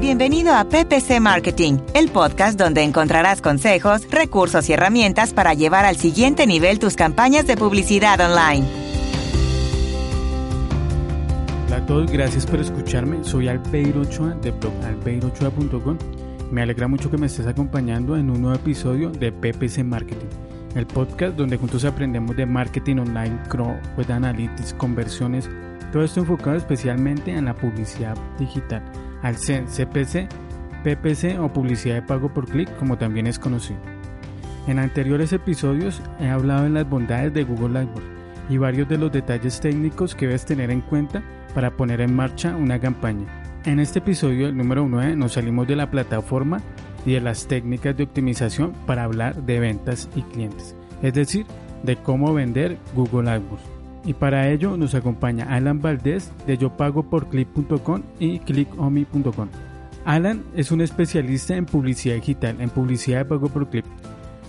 [0.00, 5.96] Bienvenido a PPC Marketing, el podcast donde encontrarás consejos, recursos y herramientas para llevar al
[5.96, 8.64] siguiente nivel tus campañas de publicidad online.
[11.66, 13.24] Hola a todos, gracias por escucharme.
[13.24, 14.72] Soy Albeiro Ochoa de blog.
[16.52, 20.28] Me alegra mucho que me estés acompañando en un nuevo episodio de PPC Marketing,
[20.76, 23.36] el podcast donde juntos aprendemos de marketing online,
[23.96, 25.50] web analytics, conversiones,
[25.92, 28.80] todo esto enfocado especialmente en la publicidad digital
[29.22, 30.28] al CPC,
[30.84, 33.80] PPC o publicidad de pago por clic como también es conocido.
[34.66, 38.06] En anteriores episodios he hablado de las bondades de Google AdWords
[38.50, 41.22] y varios de los detalles técnicos que debes tener en cuenta
[41.54, 43.26] para poner en marcha una campaña.
[43.64, 46.60] En este episodio, el número 9, nos salimos de la plataforma
[47.04, 51.46] y de las técnicas de optimización para hablar de ventas y clientes, es decir,
[51.82, 58.38] de cómo vender Google AdWords y para ello nos acompaña Alan Valdés de yopagoporclip.com y
[58.40, 59.48] clickomi.com.
[60.04, 63.84] Alan es un especialista en publicidad digital, en publicidad de pago por clip.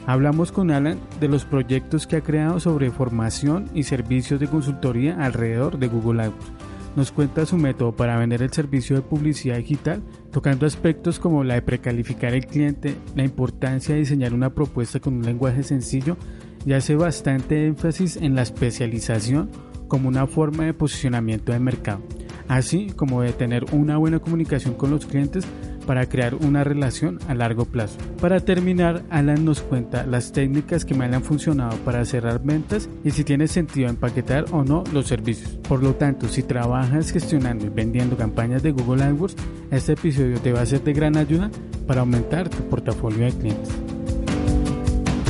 [0.07, 5.17] Hablamos con Alan de los proyectos que ha creado sobre formación y servicios de consultoría
[5.23, 6.51] alrededor de Google AdWords.
[6.95, 11.55] Nos cuenta su método para vender el servicio de publicidad digital, tocando aspectos como la
[11.55, 16.17] de precalificar el cliente, la importancia de diseñar una propuesta con un lenguaje sencillo
[16.65, 19.49] y hace bastante énfasis en la especialización
[19.87, 22.01] como una forma de posicionamiento de mercado,
[22.47, 25.45] así como de tener una buena comunicación con los clientes
[25.89, 27.97] para crear una relación a largo plazo.
[28.21, 33.09] Para terminar, Alan nos cuenta las técnicas que me han funcionado para cerrar ventas y
[33.09, 35.57] si tiene sentido empaquetar o no los servicios.
[35.67, 39.35] Por lo tanto, si trabajas gestionando y vendiendo campañas de Google AdWords,
[39.71, 41.49] este episodio te va a ser de gran ayuda
[41.87, 43.98] para aumentar tu portafolio de clientes.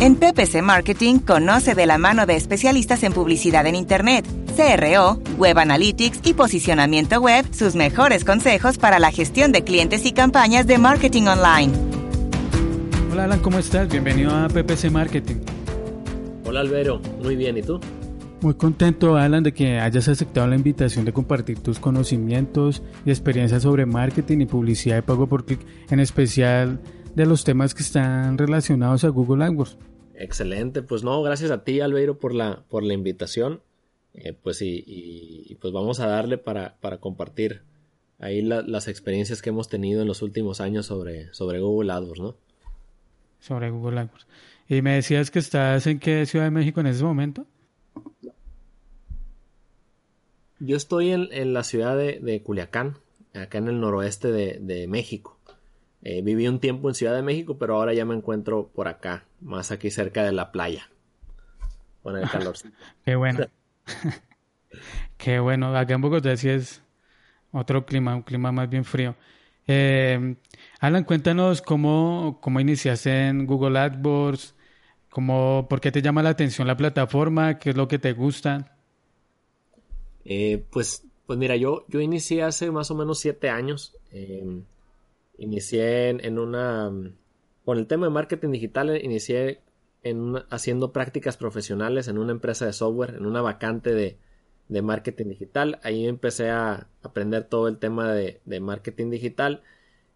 [0.02, 5.60] En PPC Marketing conoce de la mano de especialistas en publicidad en Internet, CRO, Web
[5.60, 10.78] Analytics y posicionamiento web sus mejores consejos para la gestión de clientes y campañas de
[10.78, 11.74] marketing online.
[13.12, 13.90] Hola Alan, ¿cómo estás?
[13.90, 15.36] Bienvenido a PPC Marketing.
[16.46, 17.82] Hola Albero, muy bien, ¿y tú?
[18.40, 23.64] Muy contento, Alan, de que hayas aceptado la invitación de compartir tus conocimientos y experiencias
[23.64, 26.80] sobre marketing y publicidad de pago por clic, en especial
[27.16, 29.89] de los temas que están relacionados a Google AdWords.
[30.20, 33.62] Excelente, pues no, gracias a ti Albeiro por la, por la invitación.
[34.14, 37.62] Eh, pues y, pues vamos a darle para, para compartir
[38.20, 42.36] ahí las experiencias que hemos tenido en los últimos años sobre, sobre Google AdWords, ¿no?
[43.40, 44.28] Sobre Google AdWords.
[44.68, 47.48] Y me decías que estás en qué Ciudad de México en ese momento.
[50.60, 52.98] Yo estoy en, la ciudad de, Culiacán,
[53.34, 55.40] acá en el noroeste de, de México.
[56.02, 59.26] Eh, viví un tiempo en Ciudad de México, pero ahora ya me encuentro por acá,
[59.42, 60.90] más aquí cerca de la playa.
[62.04, 62.56] Con el calor.
[63.06, 63.46] Qué bueno.
[65.18, 65.76] Qué bueno.
[65.76, 66.82] Acá en Bogotá sí es
[67.52, 69.16] otro clima, un clima más bien frío.
[69.68, 70.36] Eh,
[70.80, 74.56] Alan, cuéntanos cómo, cómo iniciaste en Google AdWords,
[75.10, 78.76] cómo, por qué te llama la atención la plataforma, qué es lo que te gusta.
[80.26, 83.96] Eh, pues, pues mira, yo, yo inicié hace más o menos siete años.
[84.12, 84.64] Eh,
[85.40, 86.92] Inicié en, una...
[87.70, 89.62] Con el tema de marketing digital, inicié
[90.02, 94.18] en haciendo prácticas profesionales en una empresa de software, en una vacante de,
[94.70, 95.80] de marketing digital.
[95.84, 99.62] Ahí empecé a aprender todo el tema de, de, marketing digital.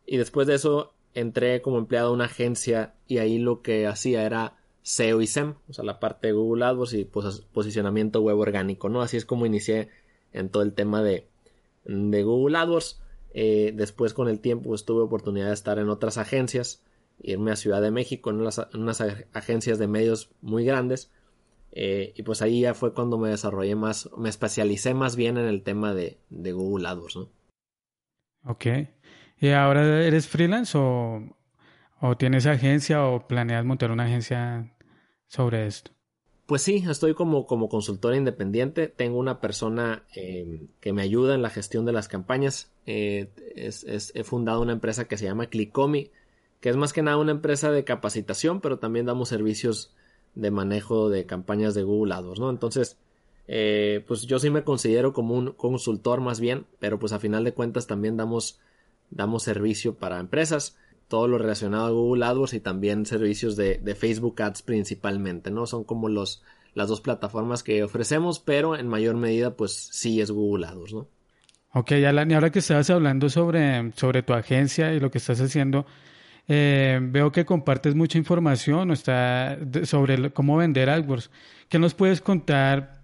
[0.07, 4.25] Y después de eso entré como empleado a una agencia y ahí lo que hacía
[4.25, 8.89] era SEO y SEM, o sea, la parte de Google AdWords y posicionamiento web orgánico,
[8.89, 9.03] ¿no?
[9.03, 9.89] Así es como inicié
[10.31, 11.27] en todo el tema de,
[11.85, 12.99] de Google AdWords.
[13.35, 16.81] Eh, después con el tiempo pues, tuve oportunidad de estar en otras agencias,
[17.21, 21.11] irme a Ciudad de México en unas, agencias de medios muy grandes.
[21.71, 25.45] Eh, y pues ahí ya fue cuando me desarrollé más, me especialicé más bien en
[25.45, 27.29] el tema de, Google AdWords, ¿no?
[28.45, 28.65] Ok.
[29.39, 31.23] ¿Y ahora eres freelance o,
[31.99, 34.75] o tienes agencia o planeas montar una agencia
[35.27, 35.91] sobre esto?
[36.45, 38.87] Pues sí, estoy como, como consultora independiente.
[38.87, 42.71] Tengo una persona em, que me ayuda en la gestión de las campañas.
[42.85, 46.11] Eh, he fundado una empresa que se llama Clickomi,
[46.63, 49.93] que es más que nada una empresa de capacitación, pero también damos servicios
[50.33, 52.49] de manejo de campañas de Google AdWords, ¿no?
[52.49, 52.97] Entonces,
[53.49, 57.43] eh, pues yo sí me considero como un consultor más bien, pero pues a final
[57.43, 58.61] de cuentas también damos,
[59.09, 60.77] damos servicio para empresas,
[61.09, 65.65] todo lo relacionado a Google AdWords y también servicios de, de Facebook Ads principalmente, ¿no?
[65.65, 66.43] Son como los,
[66.75, 71.07] las dos plataformas que ofrecemos, pero en mayor medida pues sí es Google AdWords, ¿no?
[71.73, 75.41] Ok, Alan, y ahora que estabas hablando sobre, sobre tu agencia y lo que estás
[75.41, 75.85] haciendo,
[76.47, 81.29] eh, veo que compartes mucha información está sobre cómo vender AdWords.
[81.69, 83.01] ¿Qué nos puedes contar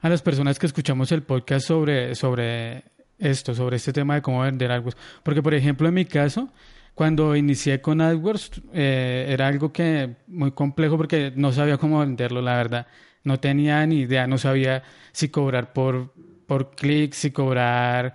[0.00, 2.84] a las personas que escuchamos el podcast sobre, sobre
[3.18, 4.96] esto, sobre este tema de cómo vender AdWords?
[5.22, 6.50] Porque, por ejemplo, en mi caso,
[6.94, 12.42] cuando inicié con AdWords, eh, era algo que muy complejo porque no sabía cómo venderlo,
[12.42, 12.86] la verdad.
[13.24, 14.82] No tenía ni idea, no sabía
[15.12, 16.14] si cobrar por,
[16.46, 18.14] por clics, si cobrar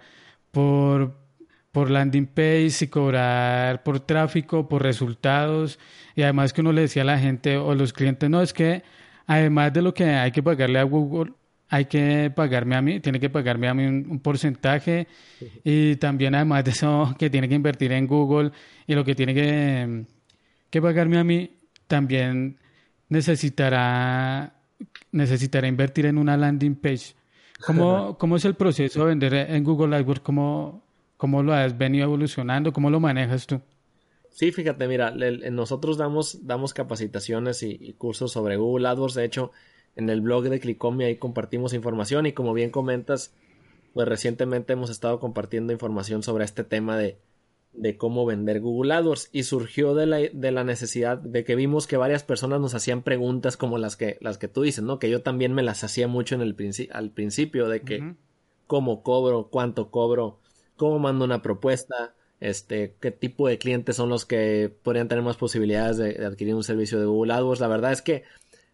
[0.52, 1.25] por
[1.75, 5.77] por landing page y cobrar por tráfico, por resultados.
[6.16, 8.54] Y además que uno le decía a la gente o a los clientes, no, es
[8.54, 8.81] que
[9.27, 11.33] además de lo que hay que pagarle a Google,
[11.68, 15.10] hay que pagarme a mí, tiene que pagarme a mí un, porcentaje
[15.66, 18.51] y también además de eso que tiene que invertir en Google
[18.88, 20.06] y lo que tiene que,
[20.69, 21.57] que pagarme a mí,
[21.88, 22.57] también
[23.10, 24.62] necesitará,
[25.12, 27.16] necesitará invertir en una landing page.
[27.66, 30.21] ¿Cómo, ¿Cómo es el proceso de vender en Google AdWords?
[30.21, 30.85] ¿Cómo,
[31.25, 32.72] ¿Cómo lo has venido evolucionando?
[32.72, 33.60] ¿Cómo lo manejas tú?
[34.30, 35.10] Sí, fíjate, mira,
[35.50, 39.16] nosotros damos, damos capacitaciones y, cursos sobre Google AdWords.
[39.16, 39.51] De hecho,
[39.95, 43.33] en el blog de Clicomi ahí compartimos información y como bien comentas,
[43.95, 47.18] pues recientemente hemos estado compartiendo información sobre este tema de,
[47.74, 51.88] de cómo vender Google AdWords y surgió de la, de la, necesidad de que vimos
[51.88, 55.00] que varias personas nos hacían preguntas como las que, las que tú dices, ¿no?
[55.00, 56.56] Que yo también me las hacía mucho en el
[56.92, 58.13] al principio de que
[58.68, 60.39] cómo cobro, cuánto cobro,
[60.77, 65.38] cómo mando una propuesta, este, qué tipo de clientes son los que podrían tener más
[65.38, 67.62] posibilidades de, adquirir un servicio de Google AdWords.
[67.62, 68.24] La verdad es que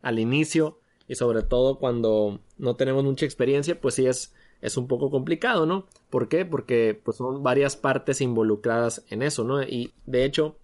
[0.01, 4.87] al inicio y sobre todo cuando no tenemos mucha experiencia, pues sí es, es un
[4.87, 5.87] poco complicado, ¿no?
[6.09, 6.45] ¿Por qué?
[6.45, 9.61] Porque pues son varias partes involucradas en eso, ¿no?
[9.61, 10.55] Y de hecho,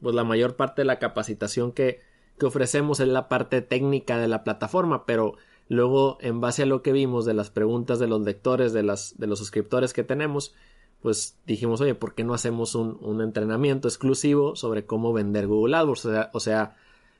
[0.00, 2.00] pues la mayor parte de la capacitación que,
[2.38, 5.36] que ofrecemos es la parte técnica de la plataforma, pero
[5.68, 9.18] Luego, en base a lo que vimos de las preguntas de los lectores, de, las,
[9.18, 10.54] de los suscriptores que tenemos,
[11.00, 15.76] pues dijimos, oye, ¿por qué no hacemos un, un entrenamiento exclusivo sobre cómo vender Google
[15.76, 16.06] AdWords?
[16.32, 16.76] O sea,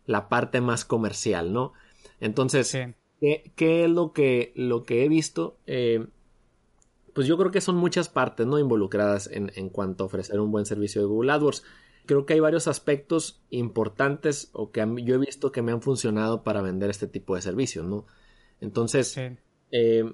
[0.06, 1.72] la parte más comercial, ¿no?
[2.20, 2.70] Entonces,
[3.20, 5.56] ¿qué, ¿qué, es lo que, lo que he visto?
[5.66, 6.06] Eh,
[7.12, 8.58] pues yo creo que son muchas partes, ¿no?
[8.58, 11.64] Involucradas en, en cuanto a ofrecer un buen servicio de Google AdWords.
[12.06, 16.44] Creo que hay varios aspectos importantes o que yo he visto que me han funcionado
[16.44, 18.06] para vender este tipo de servicios, ¿no?
[18.60, 19.16] Entonces,
[19.70, 20.04] eh,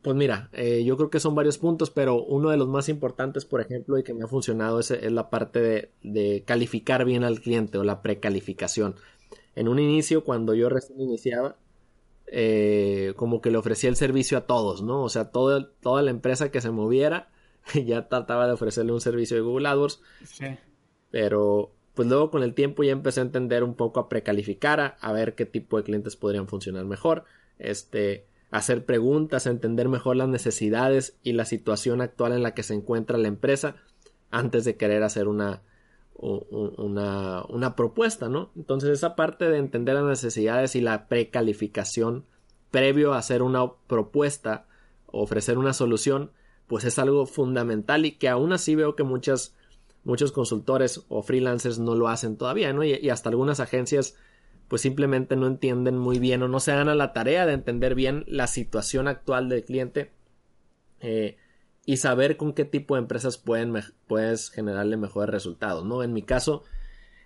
[0.00, 3.44] pues mira, eh, yo creo que son varios puntos, pero uno de los más importantes,
[3.44, 7.78] por ejemplo, y que me ha funcionado es, la parte de, calificar bien al cliente
[7.78, 8.96] o la precalificación.
[9.54, 11.56] En un inicio, cuando yo recién iniciaba,
[12.26, 15.02] eh, como que le ofrecía el servicio a todos, ¿no?
[15.02, 17.30] O sea, toda la empresa que se moviera,
[17.84, 20.00] ya trataba de ofrecerle un servicio de Google AdWords.
[20.24, 20.46] Sí.
[21.10, 25.12] Pero, pues luego con el tiempo ya empecé a entender un poco a precalificar, a
[25.12, 27.24] ver qué tipo de clientes podrían funcionar mejor
[27.58, 32.74] este, hacer preguntas, entender mejor las necesidades y la situación actual en la que se
[32.74, 33.76] encuentra la empresa
[34.30, 35.62] antes de querer hacer una,
[36.14, 38.50] una, una propuesta, ¿no?
[38.54, 42.26] Entonces esa parte de entender las necesidades y la precalificación
[42.70, 44.66] previo a hacer una propuesta,
[45.06, 46.30] ofrecer una solución,
[46.66, 49.54] pues es algo fundamental y que aún así veo que muchas,
[50.04, 52.84] muchos consultores o freelancers no lo hacen todavía, ¿no?
[52.84, 54.16] y hasta algunas agencias
[54.72, 57.94] pues simplemente no entienden muy bien o no se dan a la tarea de entender
[57.94, 60.12] bien la situación actual del cliente
[61.00, 61.36] eh,
[61.84, 63.74] y saber con qué tipo de empresas pueden
[64.06, 66.02] puedes generarle mejores resultados, ¿no?
[66.02, 66.62] En mi caso,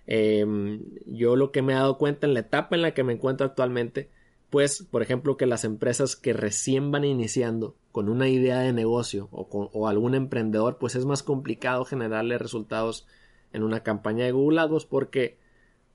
[0.07, 3.13] em, yo lo que me he dado cuenta en la etapa en la que me
[3.13, 4.09] encuentro actualmente,
[4.49, 9.29] pues, por ejemplo, que las empresas que recién van iniciando con una idea de negocio
[9.31, 13.07] o, o algún emprendedor, pues es más complicado generarle resultados
[13.53, 15.46] en una campaña de Google AdWords porque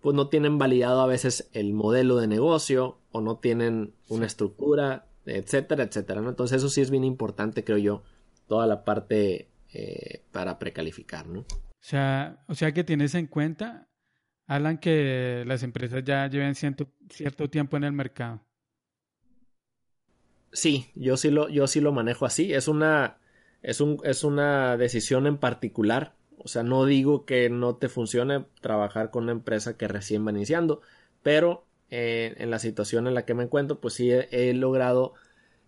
[0.02, 5.06] pues no tienen validado a veces el modelo de negocio o no tienen una estructura,
[5.24, 6.20] etcétera, etcétera.
[6.20, 6.28] ¿no?
[6.28, 8.02] Entonces eso sí es bien importante, creo yo,
[8.48, 11.40] toda la parte eh, para precalificar, ¿no?
[11.40, 13.88] O sea, o sea que tienes en cuenta,
[14.46, 18.42] Alan, que las empresas ya lleven cierto, cierto tiempo en el mercado.
[20.52, 22.52] Sí, yo sí lo, yo sí lo manejo así.
[22.52, 23.18] Es una,
[23.62, 26.14] es un, es una decisión en particular
[26.44, 30.32] o sea, no digo que no te funcione trabajar con una empresa que recién va
[30.32, 30.80] iniciando,
[31.22, 35.14] pero eh, en la situación en la que me encuentro, pues sí he, logrado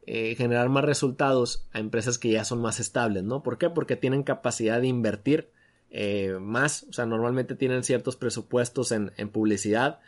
[0.07, 3.43] eh, generar más resultados a empresas que ya son más estables, ¿no?
[3.43, 3.71] ¿Por qué?
[3.71, 5.51] Porque tienen capacidad de invertir
[5.91, 10.01] eh, más, o sea, normalmente tienen ciertos presupuestos en, publicidad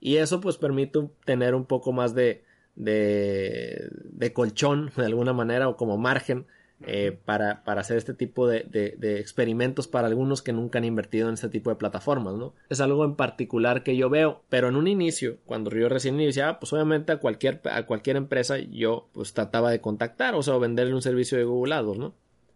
[0.00, 2.42] y eso pues permite tener un poco más de,
[2.74, 6.46] de, de colchón de alguna manera o como margen
[6.86, 11.28] eh, para, para, hacer este tipo de, de, experimentos para algunos que nunca han invertido
[11.28, 12.54] en este tipo de plataformas, ¿no?
[12.70, 16.58] Es algo en particular que yo veo, pero en un inicio, cuando yo recién iniciaba,
[16.58, 20.94] pues obviamente a cualquier, a cualquier empresa yo pues trataba de contactar, o sea, venderle
[20.94, 22.14] un servicio de Google AdWords, ¿no?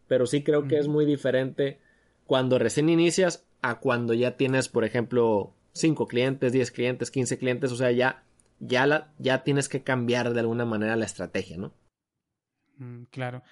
[0.08, 1.78] Pero sí creo que es muy diferente
[2.26, 7.72] cuando recién inicias a cuando ya tienes, por ejemplo, 5 clientes, 10 clientes, 15 clientes,
[7.72, 8.24] o sea, ya,
[8.58, 11.74] ya, la, ya tienes que cambiar de alguna manera la estrategia, ¿no?
[12.78, 13.42] Mm, claro.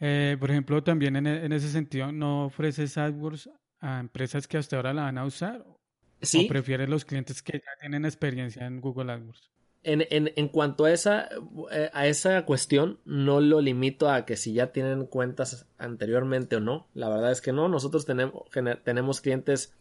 [0.00, 4.94] Eh, por ejemplo, también en, ese sentido, ¿no ofreces AdWords a empresas que hasta ahora
[4.94, 5.64] la van a usar?
[5.66, 9.50] ¿O prefieres los clientes que ya tienen experiencia en Google AdWords?
[9.82, 11.28] En, en, en cuanto a esa,
[11.72, 16.60] eh, a esa cuestión, no lo limito a que si ya tienen cuentas anteriormente o
[16.60, 16.88] no.
[16.94, 17.68] La verdad es que no.
[17.68, 18.44] Nosotros tenemos,
[18.84, 19.74] tenemos clientes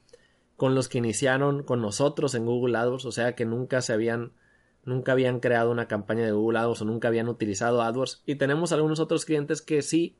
[0.55, 4.33] con los que iniciaron con nosotros en Google AdWords, o sea que nunca se habían
[4.89, 8.23] nunca habían creado una campaña de Google AdWords o nunca habían utilizado AdWords.
[8.25, 10.17] Y tenemos algunos otros clientes que sí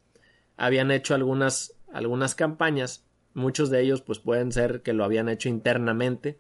[0.56, 3.04] habían hecho algunas, algunas campañas.
[3.34, 6.38] Muchos de ellos pues pueden ser que lo habían hecho internamente,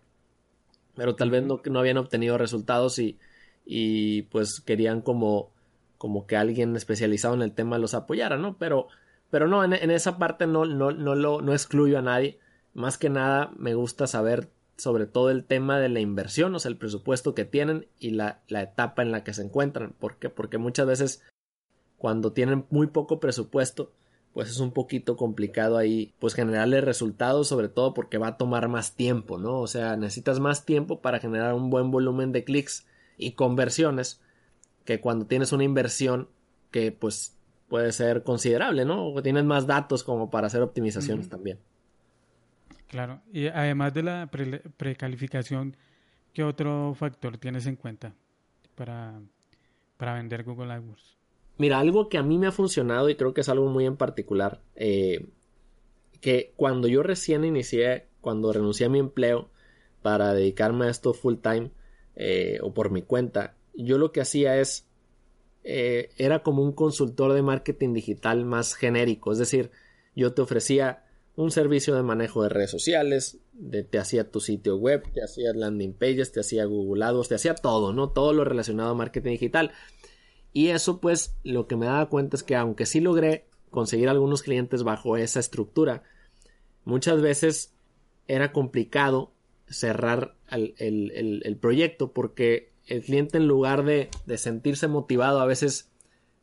[0.95, 3.17] pero tal vez no, no habían obtenido resultados y,
[3.65, 5.51] y pues querían como,
[5.98, 8.57] como que alguien especializado en el tema los apoyara, ¿no?
[8.57, 8.88] Pero,
[9.29, 12.39] pero no, en, en esa parte no, no, no, lo, no excluyo a nadie.
[12.74, 16.69] Más que nada me gusta saber sobre todo el tema de la inversión, o sea,
[16.69, 19.93] el presupuesto que tienen y la, la etapa en la que se encuentran.
[20.00, 20.29] ¿Por qué?
[20.29, 21.24] Porque muchas veces
[21.98, 23.91] cuando tienen muy poco presupuesto,
[24.33, 28.69] pues es un poquito complicado ahí, pues generarle resultados, sobre todo porque va a tomar
[28.69, 29.59] más tiempo, ¿no?
[29.59, 34.21] O sea, necesitas más tiempo para generar un buen volumen de clics y conversiones
[34.86, 36.29] que cuando tienes una inversión
[36.71, 37.36] que pues
[37.67, 39.07] puede ser considerable, ¿no?
[39.07, 41.59] O tienes más datos como para hacer optimizaciones también.
[42.89, 44.29] Claro, y además de la
[44.77, 45.77] precalificación,
[46.34, 48.15] ¿qué otro factor tienes en cuenta
[48.74, 49.22] para,
[49.96, 51.17] para vender Google AdWords?
[51.60, 53.96] Mira, algo que a mí me ha funcionado y creo que es algo muy en
[53.96, 55.27] particular, eh,
[56.19, 59.51] que cuando yo recién inicié, cuando renuncié a mi empleo
[60.01, 61.69] para dedicarme a esto full time
[62.15, 64.88] eh, o por mi cuenta, yo lo que hacía es,
[65.63, 69.69] eh, era como un consultor de marketing digital más genérico, es decir,
[70.15, 71.03] yo te ofrecía
[71.39, 73.38] un servicio de manejo de redes sociales,
[73.89, 77.55] te hacía tu sitio web, te hacía landing pages, te hacía Google AdWords, te hacía
[77.55, 78.10] todo, ¿no?
[78.10, 79.72] Todo lo relacionado a marketing digital.
[80.51, 84.43] Y eso pues lo que me daba cuenta es que aunque sí logré conseguir algunos
[84.43, 86.03] clientes bajo esa estructura,
[86.84, 87.74] muchas veces
[88.27, 89.31] era complicado
[89.69, 95.89] cerrar el, proyecto porque el cliente en lugar de, de, sentirse motivado a veces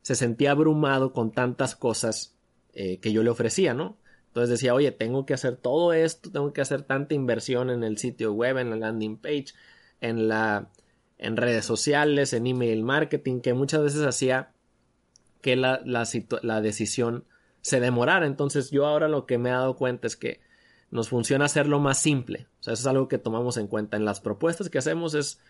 [0.00, 2.34] se sentía abrumado con tantas cosas
[2.72, 3.98] eh, que yo le ofrecía, ¿no?
[4.36, 7.96] Entonces decía, oye, tengo que hacer todo esto, tengo que hacer tanta inversión en el
[7.96, 9.46] sitio web, en la landing page,
[10.02, 10.68] en la
[11.16, 14.52] en redes sociales, en email marketing, que muchas veces hacía
[15.40, 17.24] que la, la, decisión
[17.62, 18.26] se demorara.
[18.26, 20.42] Entonces yo ahora lo que me he dado cuenta es que
[20.90, 22.46] nos funciona hacerlo más simple.
[22.60, 25.14] O sea, eso es algo que tomamos en cuenta en las propuestas que hacemos.
[25.14, 25.40] Es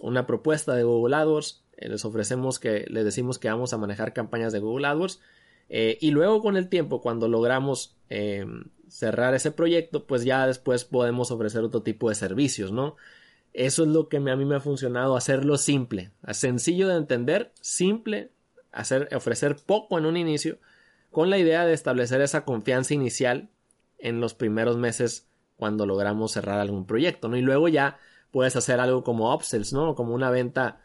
[0.00, 1.62] una propuesta de Google AdWords.
[1.76, 5.20] Eh, les ofrecemos que, les decimos que vamos a manejar campañas de Google AdWords
[5.68, 8.46] eh, y luego con el tiempo, cuando logramos eh,
[8.88, 12.96] cerrar ese proyecto, pues ya después podemos ofrecer otro tipo de servicios, ¿no?
[13.52, 18.30] Eso es lo que a mí me ha funcionado, hacerlo simple, sencillo de entender, simple,
[18.70, 20.58] hacer, ofrecer poco en un inicio,
[21.10, 23.48] con la idea de establecer esa confianza inicial
[23.98, 27.36] en los primeros meses cuando logramos cerrar algún proyecto, ¿no?
[27.36, 27.98] Y luego ya
[28.30, 29.94] puedes hacer algo como upsells, ¿no?
[29.94, 30.80] Como una venta,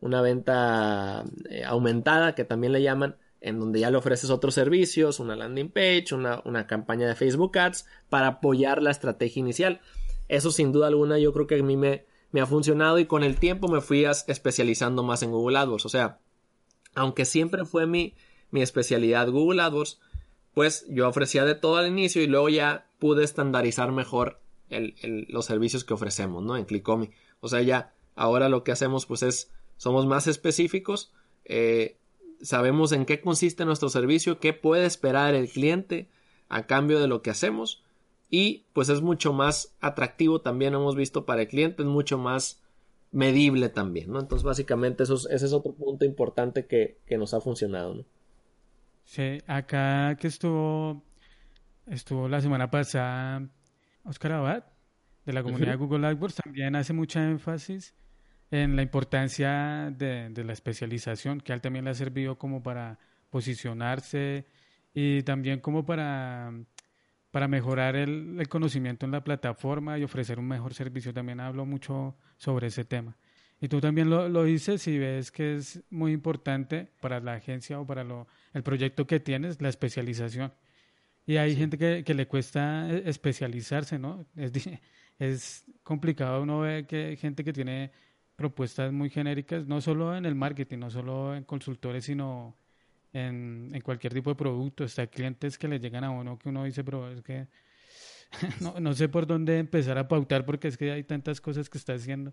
[0.00, 5.18] una venta eh, aumentada que también le llaman, en donde ya le ofreces otros servicios,
[5.20, 9.80] una landing page, una, campaña de Facebook Ads para apoyar la estrategia inicial.
[10.28, 13.24] Eso sin duda alguna yo creo que a mí me, me ha funcionado y con
[13.24, 15.84] el tiempo me fui especializando más en Google AdWords.
[15.86, 16.20] O sea,
[16.94, 18.14] aunque siempre fue mi,
[18.52, 20.00] mi especialidad Google AdWords,
[20.54, 25.84] pues yo ofrecía de todo al inicio y luego ya pude estandarizar mejor los servicios
[25.84, 26.56] que ofrecemos, ¿no?
[26.56, 27.10] En Clickomi.
[27.40, 31.12] O sea, ya ahora lo que hacemos pues es, somos más específicos,
[31.44, 31.98] eh,
[32.42, 36.08] sabemos en qué consiste nuestro servicio, qué puede esperar el cliente
[36.48, 37.82] a cambio de lo que hacemos
[38.28, 42.62] y pues es mucho más atractivo también hemos visto para el cliente, es mucho más
[43.10, 44.20] medible también, ¿no?
[44.20, 48.04] Entonces básicamente eso ese es otro punto importante que, nos ha funcionado, ¿no?
[49.04, 51.02] Sí, acá que estuvo,
[51.86, 53.48] estuvo la semana pasada
[54.04, 54.64] Oscar Abad
[55.26, 57.94] de la comunidad Google AdWords también hace mucha énfasis
[58.52, 62.98] en la importancia de, la especialización, que a él también le ha servido como para
[63.30, 64.44] posicionarse
[64.92, 66.52] y también como para,
[67.30, 71.14] para mejorar el, el, conocimiento en la plataforma y ofrecer un mejor servicio.
[71.14, 73.16] También hablo mucho sobre ese tema.
[73.58, 77.80] Y tú también lo, lo dices y ves que es muy importante para la agencia
[77.80, 80.52] o para lo, el proyecto que tienes, la especialización.
[81.24, 84.26] Y hay gente que, que, le cuesta eh, especializarse, ¿no?
[84.36, 84.52] Es,
[85.18, 87.92] es complicado uno ve que gente que tiene
[88.36, 92.56] propuestas muy genéricas, no solo en el marketing, no solo en consultores, sino
[93.12, 94.84] en, cualquier tipo de producto.
[94.84, 97.48] Está clientes que le llegan a uno que uno dice, pero es que
[98.60, 101.78] no, no sé por dónde empezar a pautar porque es que hay tantas cosas que
[101.78, 102.32] está haciendo.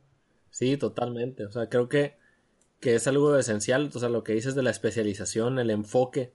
[0.51, 1.45] Sí, totalmente.
[1.45, 2.15] O sea, creo que,
[2.79, 3.91] que es algo esencial.
[3.93, 6.33] O sea, lo que dices de la especialización, el enfoque,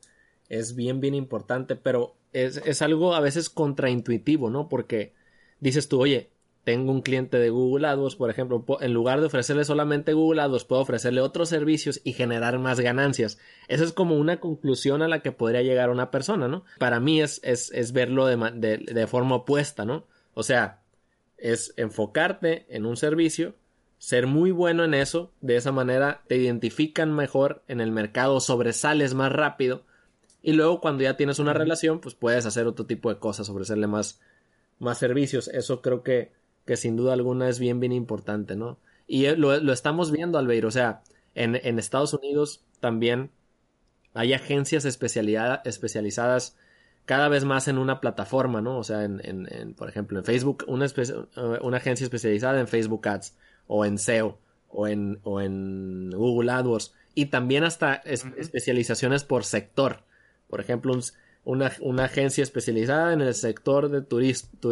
[0.49, 4.69] es bien, bien importante, pero es, es algo a veces contraintuitivo, ¿no?
[4.69, 5.15] Porque
[5.61, 6.31] dices tú, oye,
[6.65, 10.65] tengo un cliente de Google AdWords, por ejemplo, en lugar de ofrecerle solamente Google AdWords,
[10.65, 13.39] puedo ofrecerle otros servicios y generar más ganancias.
[13.69, 16.65] Esa es como una conclusión a la que podría llegar una persona, ¿no?
[16.79, 20.05] Para mí es, es, es verlo de, de, de forma opuesta, ¿no?
[20.33, 20.81] O sea,
[21.37, 23.55] es enfocarte en un servicio,
[23.99, 29.15] ser muy bueno en eso, de esa manera te identifican mejor en el mercado, sobresales
[29.15, 29.85] más rápido
[30.45, 33.87] y luego cuando ya tienes una relación, pues puedes hacer otro tipo de cosas, ofrecerle
[33.87, 34.21] más,
[34.79, 35.49] más servicios.
[35.49, 36.33] Eso creo que
[36.65, 38.79] que sin duda alguna es bien, bien importante, ¿no?
[39.07, 41.03] Y lo, estamos viendo, Albeiro, o sea,
[41.35, 43.31] en, en, Estados Unidos también
[44.15, 46.57] hay agencias especializadas
[47.05, 48.79] cada vez más en una plataforma, ¿no?
[48.79, 50.87] O sea, en, en, por ejemplo, en Facebook, una,
[51.61, 54.39] una, agencia especializada en Facebook Ads, o en SEO,
[54.71, 60.05] o en, o en Google AdWords, y también hasta especializaciones por sector.
[60.49, 60.99] Por ejemplo,
[61.45, 63.99] una, una, agencia especializada en el sector de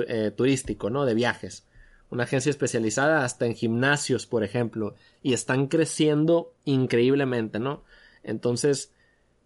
[0.09, 1.05] eh, turístico, ¿no?
[1.05, 1.67] De viajes
[2.13, 7.85] una agencia especializada hasta en gimnasios, por ejemplo, y están creciendo increíblemente, ¿no?
[8.23, 8.93] Entonces,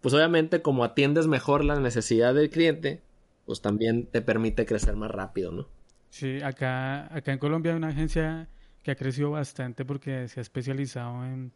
[0.01, 3.01] pues obviamente como atiendes mejor la necesidad del cliente,
[3.45, 5.67] pues también te permite crecer más rápido, ¿no?
[6.09, 8.49] Sí, acá, acá en Colombia hay una agencia
[8.83, 11.53] que ha crecido bastante porque se ha especializado en,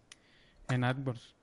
[0.69, 1.35] en AdWords.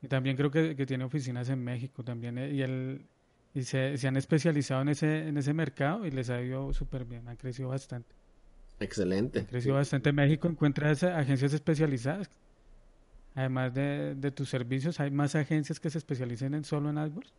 [0.00, 2.38] Y también creo que, que tiene oficinas en México también.
[2.38, 3.04] Eh, y, el,
[3.52, 7.04] y se, se han especializado en ese, en ese mercado y les ha ido súper
[7.04, 8.19] bien, han crecido bastante.
[8.80, 9.46] Excelente.
[9.46, 10.12] Creció bastante.
[10.12, 12.30] México encuentras agencias especializadas.
[13.34, 17.32] Además de, de, tus servicios, ¿hay más agencias que se especialicen en solo en AdWords?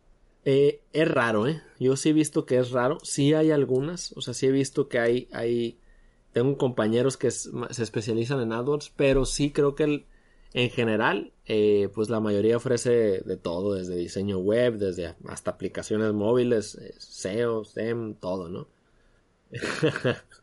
[0.44, 1.60] Eh, es raro, ¿eh?
[1.78, 2.98] Yo sí he visto que es raro.
[3.02, 4.12] Sí hay algunas.
[4.16, 5.28] O sea, sí he visto que hay...
[5.32, 5.78] hay...
[6.32, 10.06] Tengo compañeros que se especializan en AdWords, pero sí creo que el,
[10.54, 16.12] en general, eh, pues la mayoría ofrece de todo, desde diseño web, desde hasta aplicaciones
[16.12, 18.68] móviles, eh, SEO, SEM, todo, ¿no?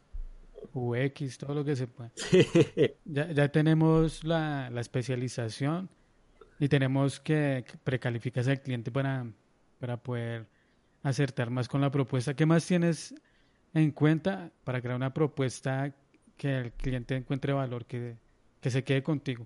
[0.73, 2.11] UX, todo lo que se puede.
[3.05, 5.89] ya, ya tenemos la, la, especialización
[6.59, 9.25] y tenemos que precalificar al cliente para,
[9.79, 10.47] para poder
[11.03, 12.33] acertar más con la propuesta.
[12.33, 13.15] ¿Qué más tienes
[13.73, 15.95] en cuenta para crear una propuesta
[16.37, 18.17] que el cliente encuentre valor, que,
[18.61, 19.45] que se quede contigo?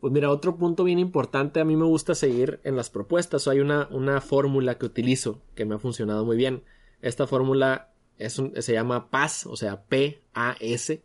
[0.00, 3.46] Pues mira, otro punto bien importante, a mí me gusta seguir en las propuestas.
[3.46, 6.64] Hay una, una fórmula que utilizo que me ha funcionado muy bien.
[7.02, 7.91] Esta fórmula
[8.30, 11.02] se llama PAS, o sea, P-A-S.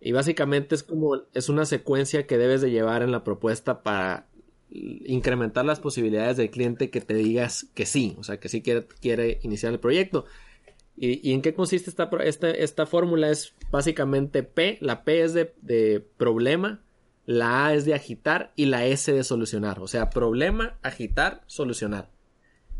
[0.00, 4.28] Y básicamente es como, es una secuencia que debes de llevar en la propuesta para
[4.70, 8.86] incrementar las posibilidades del cliente que te digas que sí, o sea, que sí quiere,
[9.00, 10.26] quiere iniciar el proyecto.
[11.00, 13.30] ¿Y, en qué consiste esta, esta, esta, fórmula?
[13.30, 16.82] Es básicamente P, la P es de, de problema,
[17.24, 22.10] la A es de agitar y la S de solucionar, o sea, problema, agitar, solucionar.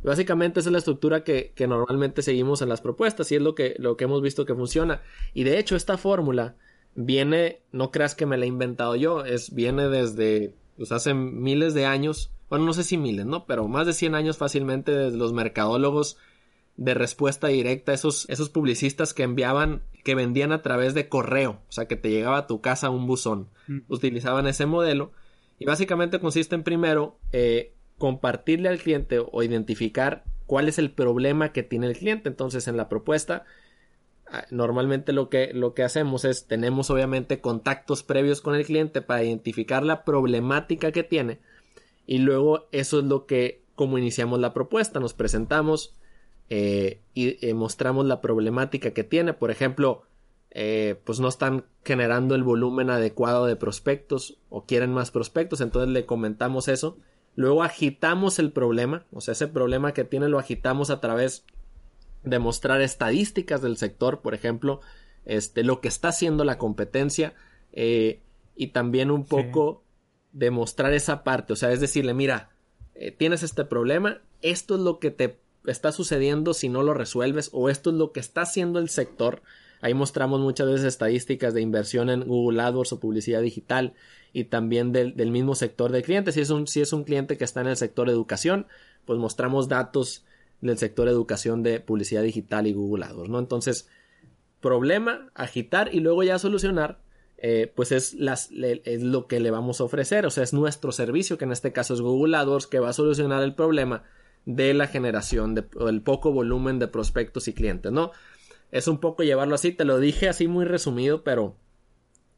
[0.02, 3.54] Básicamente esa es la estructura que, que, normalmente seguimos en las propuestas y es lo
[3.54, 5.02] que, lo que hemos visto que funciona.
[5.34, 6.56] Y de hecho esta fórmula
[6.94, 11.74] viene, no creas que me la he inventado yo, es, viene desde, pues hace miles
[11.74, 13.46] de años, bueno, no sé si miles, ¿no?
[13.46, 16.16] Pero más de 100 años fácilmente desde los mercadólogos
[16.76, 21.72] de respuesta directa, esos, esos publicistas que enviaban, que vendían a través de correo, o
[21.72, 23.48] sea, que te llegaba a tu casa un buzón.
[23.66, 23.78] Mm.
[23.88, 25.12] Utilizaban ese modelo
[25.58, 31.52] y básicamente consiste en primero eh, compartirle al cliente o identificar cuál es el problema
[31.52, 32.28] que tiene el cliente.
[32.28, 33.44] Entonces, en la propuesta,
[34.30, 39.02] ah, normalmente lo que, lo que hacemos es, tenemos obviamente contactos previos con el cliente
[39.02, 41.40] para identificar la problemática que tiene
[42.08, 45.94] y luego eso es lo que, como iniciamos la propuesta, nos presentamos
[46.48, 49.34] eh, y eh, mostramos la problemática que tiene.
[49.34, 50.04] Por ejemplo,
[50.50, 55.90] eh, pues no están generando el volumen adecuado de prospectos o quieren más prospectos, entonces
[55.90, 56.96] le comentamos eso
[57.34, 61.44] Luego agitamos el problema, o sea, ese problema que tiene lo agitamos a través
[62.24, 64.80] de mostrar estadísticas del sector, por ejemplo,
[65.24, 67.34] este, lo que está haciendo la competencia
[67.72, 68.20] eh,
[68.56, 69.84] y también un poco
[70.32, 72.50] demostrar esa parte, o sea, es decirle, mira,
[72.94, 77.50] eh, tienes este problema, esto es lo que te está sucediendo si no lo resuelves
[77.52, 79.42] o esto es lo que está haciendo el sector
[79.80, 83.94] Ahí mostramos muchas veces estadísticas de inversión en Google AdWords o publicidad digital
[84.32, 86.34] y también del, mismo sector de clientes.
[86.34, 88.66] Si es, un, si es un cliente que está en el sector educación,
[89.04, 90.24] pues mostramos datos
[90.60, 93.38] del sector educación de publicidad digital y Google AdWords, ¿no?
[93.38, 93.88] Entonces,
[94.60, 96.98] problema, agitar y luego ya solucionar,
[97.38, 100.90] eh, pues es, las, es lo que le vamos a ofrecer, o sea, es nuestro
[100.90, 104.02] servicio, que en este caso es Google AdWords, que va a solucionar el problema
[104.44, 108.10] de la generación de, el poco volumen de prospectos y clientes, ¿no?
[108.70, 111.56] Es un poco llevarlo así, te lo dije así muy resumido, pero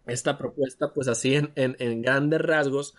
[0.07, 2.95] esta propuesta, pues así en, en, grandes rasgos,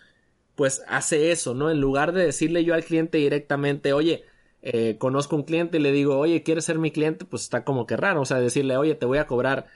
[0.54, 1.70] pues hace eso, ¿no?
[1.70, 4.24] En lugar de decirle yo al cliente directamente, oye,
[4.62, 7.24] eh, conozco un cliente y le digo, oye, ¿quieres ser mi cliente?
[7.24, 9.66] Pues está como que raro, o sea, decirle, oye, te voy a cobrar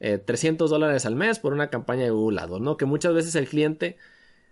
[0.00, 2.76] 300 eh, dólares al mes por una campaña de Google AdWords, ¿no?
[2.76, 3.96] Que muchas veces el cliente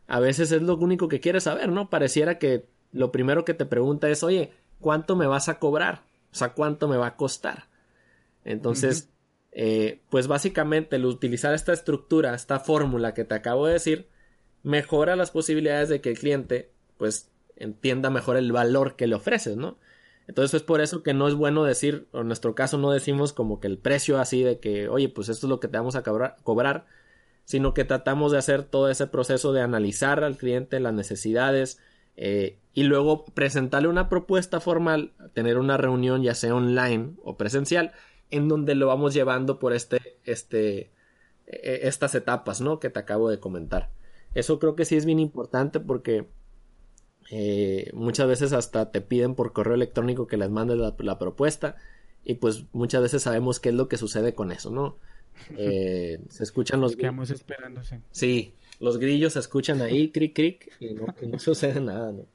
[0.07, 1.91] a veces es lo único que quiere saber, ¿no?
[1.91, 6.03] Pareciera que lo primero que te pregunta es, oye, ¿cuánto me vas a cobrar?
[6.33, 7.65] O sea, ¿cuánto me va a costar?
[8.45, 9.11] Entonces,
[9.53, 14.09] eh, pues básicamente el utilizar esta estructura, esta fórmula que te acabo de decir,
[14.63, 19.57] mejora las posibilidades de que el cliente, pues, entienda mejor el valor que le ofreces,
[19.57, 19.79] ¿no?
[20.27, 23.33] Entonces es por eso que no es bueno decir, o en nuestro caso no decimos
[23.33, 25.97] como que el precio así de que, oye, pues esto es lo que te vamos
[25.97, 26.87] a cobrar,
[27.45, 31.79] sino que tratamos de hacer todo ese proceso de analizar al cliente las necesidades
[32.17, 37.93] eh, y luego presentarle una propuesta formal, tener una reunión ya sea online o presencial,
[38.33, 40.91] en donde lo vamos llevando por este, este,
[41.47, 42.81] e, estas etapas, ¿no?
[42.81, 43.91] Que te acabo de comentar.
[44.35, 46.27] Eso creo que sí es bien importante porque
[47.31, 51.77] eh, muchas veces hasta te piden por correo electrónico que les mandes la, propuesta
[52.25, 54.99] y pues muchas veces sabemos qué es lo que sucede con eso, ¿no?
[55.57, 56.95] Eh, se escuchan los...
[56.95, 58.03] Quedamos esperándose.
[58.11, 61.07] Sí, los grillos se escuchan ahí, cric, cric, y no,
[61.39, 62.27] sucede nada, ¿no?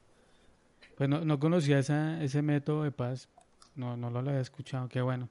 [0.96, 3.28] Pues no, conocía ese método de paz,
[3.76, 5.30] no, no lo había escuchado, qué bueno.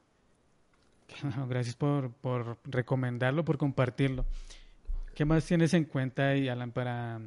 [1.49, 4.25] Gracias por, por recomendarlo, por compartirlo.
[5.15, 7.21] ¿Qué más tienes en cuenta ahí, Alan, para,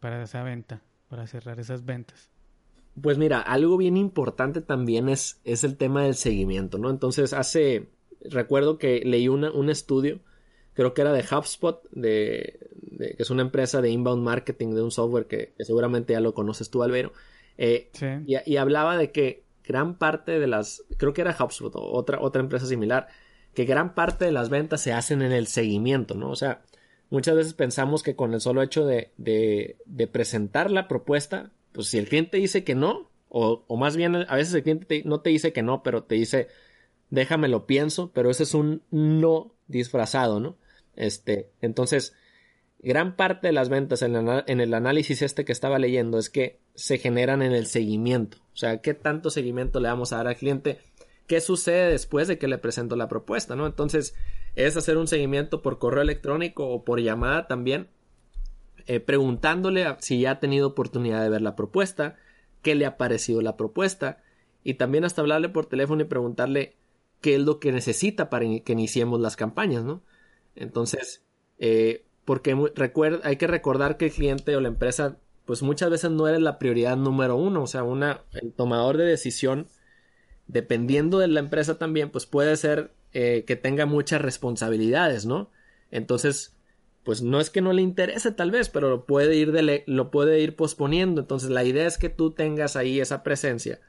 [0.00, 0.82] para esa venta?
[1.08, 2.30] para cerrar esas ventas?
[3.00, 6.90] Pues mira, algo bien importante también es, es el tema del seguimiento, ¿no?
[6.90, 7.88] Entonces, hace,
[8.20, 10.20] recuerdo que leí una, un estudio,
[10.74, 12.58] creo que era de HubSpot, de,
[12.98, 16.70] que es una empresa de inbound marketing de un software que, seguramente ya lo conoces
[16.70, 17.12] tú, Albero,
[17.56, 17.90] eh,
[18.26, 22.18] y, y, hablaba de que gran parte de las, creo que era HubSpot o otra,
[22.20, 23.06] otra empresa similar,
[23.54, 26.30] que gran parte de las ventas se hacen en el seguimiento, ¿no?
[26.30, 26.62] O sea,
[27.10, 31.96] Muchas veces pensamos que con el solo hecho de, de, presentar la propuesta, pues si
[31.96, 35.30] el cliente dice que no, o, o más bien a veces el cliente no te
[35.30, 36.48] dice que no, pero te dice
[37.10, 40.58] déjame lo pienso, pero ese es un no disfrazado, ¿no?
[40.96, 42.14] Este, entonces,
[42.80, 46.98] gran parte de las ventas en, el análisis este que estaba leyendo es que se
[46.98, 48.38] generan en el seguimiento.
[48.52, 50.78] O sea, ¿qué tanto seguimiento le vamos a dar al cliente?
[51.26, 53.66] ¿Qué sucede después de que le presento la propuesta, no?
[53.66, 54.14] Entonces,
[54.54, 57.88] es hacer un seguimiento por correo electrónico o por llamada también,
[58.86, 62.16] eh, preguntándole si ya ha tenido oportunidad de ver la propuesta,
[62.62, 64.22] qué le ha parecido la propuesta,
[64.64, 66.76] y también hasta hablarle por teléfono y preguntarle
[67.20, 70.02] qué es lo que necesita para que iniciemos las campañas, ¿no?
[70.54, 71.24] Entonces,
[71.58, 72.54] eh, porque
[73.22, 76.58] hay que recordar que el cliente o la empresa, pues muchas veces no eres la
[76.58, 79.66] prioridad número uno, o sea, una, el tomador de decisión,
[80.46, 85.50] dependiendo de la empresa también, pues puede ser eh, que tenga muchas responsabilidades, ¿no?
[85.90, 86.54] Entonces,
[87.02, 90.40] pues no es que no le interese tal vez, pero lo puede ir, lo puede
[90.40, 91.22] ir posponiendo.
[91.22, 93.80] Entonces, la idea es que tú tengas ahí esa presencia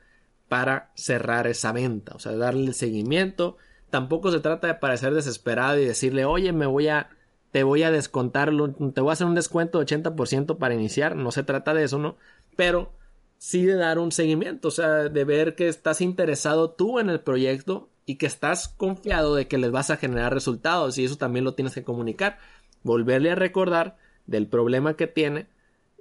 [0.48, 3.58] para cerrar esa venta, o sea, darle el seguimiento.
[3.90, 7.10] Tampoco se trata de parecer desesperado y decirle, oye, me voy a,
[7.52, 8.52] te voy a descontar,
[8.94, 11.16] te voy a hacer un descuento de 80% para iniciar.
[11.16, 12.16] No se trata de eso, ¿no?
[12.56, 12.92] Pero
[13.38, 17.22] sí de dar un seguimiento, o sea, de ver que estás interesado tú en el
[17.22, 21.46] proyecto y que estás confiado de que les vas a generar resultados y eso también
[21.46, 22.38] lo tienes que comunicar.
[22.84, 25.48] Volverle a recordar del problema que tiene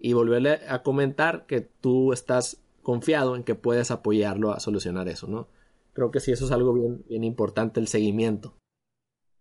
[0.00, 5.26] y volverle a comentar que tú estás confiado en que puedes apoyarlo a solucionar eso,
[5.26, 5.48] ¿no?
[5.92, 8.54] Creo que sí, eso es algo bien, bien importante, el seguimiento.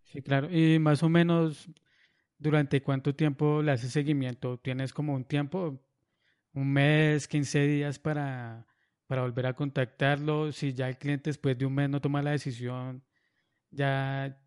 [0.04, 0.50] Sí, claro.
[0.52, 1.70] Y más o menos,
[2.38, 4.58] ¿durante cuánto tiempo le haces seguimiento?
[4.58, 5.80] ¿Tienes como un tiempo?
[6.54, 8.68] ¿Un mes, 15 días para
[9.08, 10.52] para volver a contactarlo.
[10.52, 13.02] Si ya el cliente después de un mes no toma la decisión,
[13.72, 14.38] ya,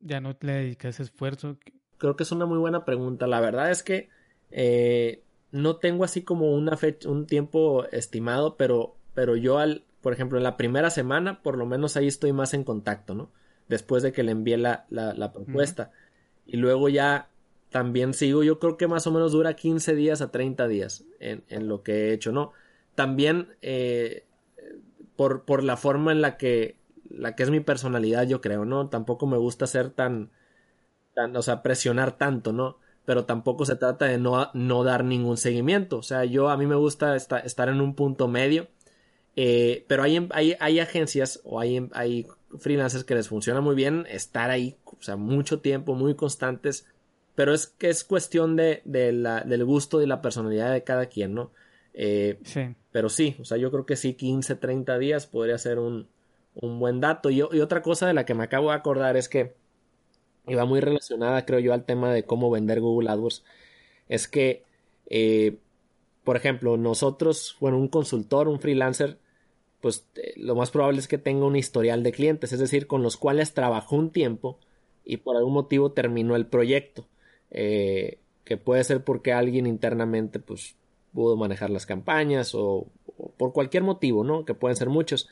[0.00, 1.58] ya no le dedica ese esfuerzo.
[1.98, 3.26] Creo que es una muy buena pregunta.
[3.26, 4.08] La verdad es que
[4.50, 10.12] eh, no tengo así como una fecha, un tiempo estimado, pero, pero yo al, por
[10.12, 13.30] ejemplo, en la primera semana, por lo menos ahí estoy más en contacto, ¿no?
[13.68, 15.90] Después de que le envié la, la, propuesta.
[16.46, 17.28] Y luego ya
[17.70, 21.44] también sigo, yo creo que más o menos dura 15 días a 30 días en,
[21.48, 22.52] en lo que he hecho, ¿no?
[22.96, 24.24] también eh,
[25.14, 28.88] por, por, la forma en la que la que es mi personalidad, yo creo, ¿no?
[28.88, 30.32] Tampoco me gusta ser tan,
[31.14, 32.78] tan, o sea, presionar tanto, ¿no?
[33.04, 35.98] Pero tampoco se trata de no, no dar ningún seguimiento.
[35.98, 38.66] O sea, yo a mí me gusta estar en un punto medio.
[39.36, 42.26] Eh, pero hay, hay, hay, agencias o hay, hay
[42.58, 46.86] freelancers que les funciona muy bien estar ahí, o sea, mucho tiempo, muy constantes.
[47.36, 51.06] Pero es que es cuestión de, de la, del gusto y la personalidad de cada
[51.06, 51.52] quien, ¿no?
[51.94, 52.74] Eh, sí.
[52.90, 56.08] Pero sí, o sea, yo creo que sí, 15, 30 días podría ser un,
[56.54, 57.30] un buen dato.
[57.30, 59.54] Y, y, otra cosa de la que me acabo de acordar es que
[60.46, 63.44] iba muy relacionada, creo yo, al tema de cómo vender Google AdWords.
[64.08, 64.64] Es que,
[65.10, 65.58] eh,
[66.24, 69.18] por ejemplo, nosotros, bueno, un consultor, un freelancer,
[69.80, 73.02] pues eh, lo más probable es que tenga un historial de clientes, es decir, con
[73.02, 74.58] los cuales trabajó un tiempo
[75.04, 77.06] y por algún motivo terminó el proyecto.
[77.50, 80.76] Eh, que puede ser porque alguien internamente, pues,
[81.12, 82.86] pudo manejar las campañas o,
[83.36, 84.44] por cualquier motivo, ¿no?
[84.44, 85.28] Que pueden ser muchos.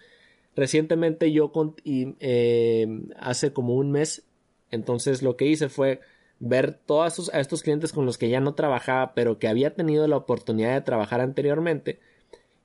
[0.57, 1.53] Recientemente yo
[1.85, 2.87] y, eh,
[3.19, 4.25] hace como un mes,
[4.71, 6.01] entonces lo que hice fue
[6.41, 10.07] ver todos a estos clientes con los que ya no trabajaba, pero que había tenido
[10.09, 12.01] la oportunidad de trabajar anteriormente,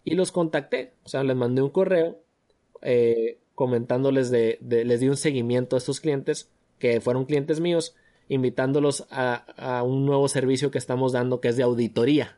[0.04, 0.94] y los contacté.
[1.04, 2.20] O sea, les mandé un correo
[2.82, 7.96] eh, comentándoles de, les di un seguimiento a estos clientes que fueron clientes míos,
[8.30, 12.38] invitándolos a, a un nuevo servicio que estamos dando que es de auditoría.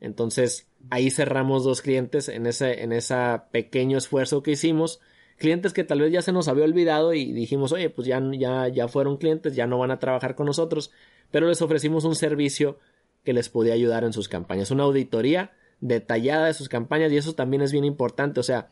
[0.00, 3.14] Entonces, ahí cerramos dos clientes en ese, en ese
[3.50, 5.00] pequeño esfuerzo que hicimos.
[5.38, 8.68] Clientes que tal vez ya se nos había olvidado y dijimos, oye, pues ya, ya,
[8.68, 10.90] ya fueron clientes, ya no van a trabajar con nosotros,
[11.30, 12.78] pero les ofrecimos un servicio
[13.24, 17.34] que les podía ayudar en sus campañas, una auditoría detallada de sus campañas y eso
[17.34, 18.68] también es bien importante, o sea,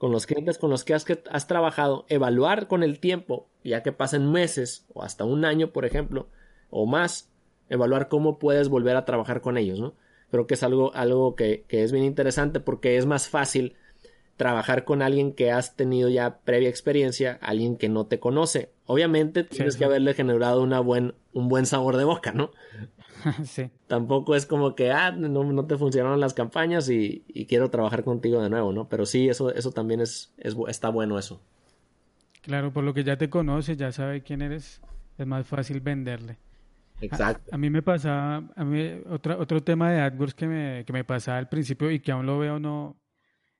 [0.00, 3.82] con los clientes con los que has, que has trabajado, evaluar con el tiempo, ya
[3.82, 6.26] que pasen meses o hasta un año, por ejemplo,
[6.70, 7.30] o más,
[7.68, 9.92] evaluar cómo puedes volver a trabajar con ellos, ¿no?
[10.30, 13.76] creo que es algo, algo que, que es bien interesante porque es más fácil
[14.38, 18.70] trabajar con alguien que has tenido ya previa experiencia, alguien que no te conoce.
[18.86, 22.52] Obviamente tienes que haberle generado una buen, un buen sabor de boca, ¿no?
[23.44, 23.70] sí.
[23.86, 28.04] Tampoco es como que, ah, no, no te funcionaron las campañas y, y, quiero trabajar
[28.04, 28.88] contigo de nuevo, ¿no?
[28.88, 31.40] Pero sí, eso, eso también es, es, está bueno eso.
[32.42, 34.80] Claro, por lo que ya te conoce, ya sabe quién eres,
[35.18, 36.38] es más fácil venderle.
[37.00, 37.50] Exacto.
[37.52, 41.04] A, mí me pasaba, a mí otra, otro tema de AdWords que me, que me
[41.04, 42.96] pasaba al principio y que aún lo veo no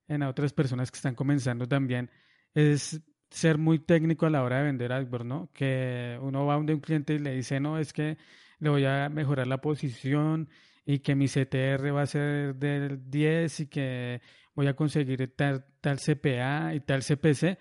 [0.08, 2.10] en otras personas que están comenzando también,
[2.52, 5.50] es ser muy técnico a la hora de vender AdWords, ¿no?
[5.52, 8.18] Que uno va a un cliente y le dice, no, es que
[8.60, 10.48] le voy a mejorar la posición
[10.86, 14.20] y que mi CTR va a ser del 10 y que
[14.54, 17.58] voy a conseguir tal, tal CPA y tal CPC,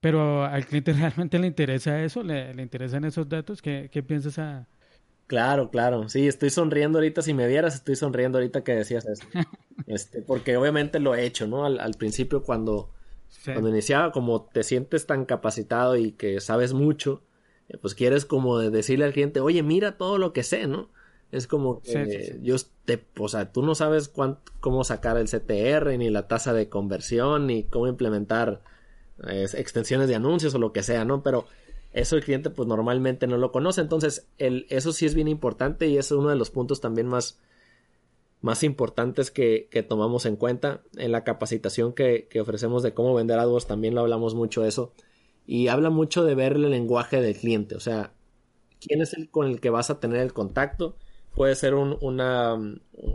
[0.00, 4.38] pero al cliente realmente le interesa eso, le, le interesan esos datos, ¿qué, qué piensas
[4.38, 4.68] a,
[5.26, 6.08] Claro, claro.
[6.08, 7.22] Sí, estoy sonriendo ahorita.
[7.22, 9.24] Si me vieras, estoy sonriendo ahorita que decías eso.
[9.86, 11.64] Este, porque obviamente lo he hecho, ¿no?
[11.64, 12.90] Al, principio cuando,
[13.44, 17.22] cuando iniciaba, como te sientes tan capacitado y que sabes mucho,
[17.80, 20.88] pues quieres como decirle al cliente, oye, mira todo lo que sé, ¿no?
[21.32, 24.12] Es como que yo te, o sea, tú no sabes
[24.60, 28.62] cómo sacar el CTR, ni la tasa de conversión, ni cómo implementar
[29.26, 31.22] eh, extensiones de anuncios o lo que sea, ¿no?
[31.22, 31.46] Pero
[31.92, 33.80] eso el cliente pues normalmente no lo conoce.
[33.80, 37.40] Entonces, el, eso sí es bien importante y es uno de los puntos también más,
[38.40, 40.82] más importantes que, que tomamos en cuenta.
[40.96, 44.68] En la capacitación que, que, ofrecemos de cómo vender AdWords también lo hablamos mucho de
[44.68, 44.92] eso.
[45.46, 47.76] Y habla mucho de ver el lenguaje del cliente.
[47.76, 48.12] O sea,
[48.80, 50.96] quién es el con el que vas a tener el contacto.
[51.34, 52.56] Puede ser un, una,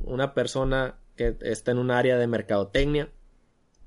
[0.06, 3.10] una persona que está en un área de mercadotecnia.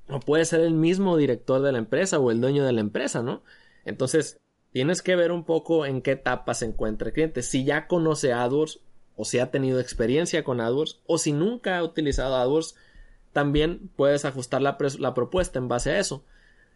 [0.07, 3.23] O puede ser el mismo director de la empresa o el dueño de la empresa,
[3.23, 3.41] ¿no?
[3.85, 4.39] Entonces,
[4.71, 7.41] tienes que ver un poco en qué etapa se encuentra el cliente.
[7.41, 8.81] Si ya conoce AdWords
[9.15, 12.75] o si ha tenido experiencia con AdWords o si nunca ha utilizado AdWords,
[13.31, 16.23] también puedes ajustar la, propuesta en base a eso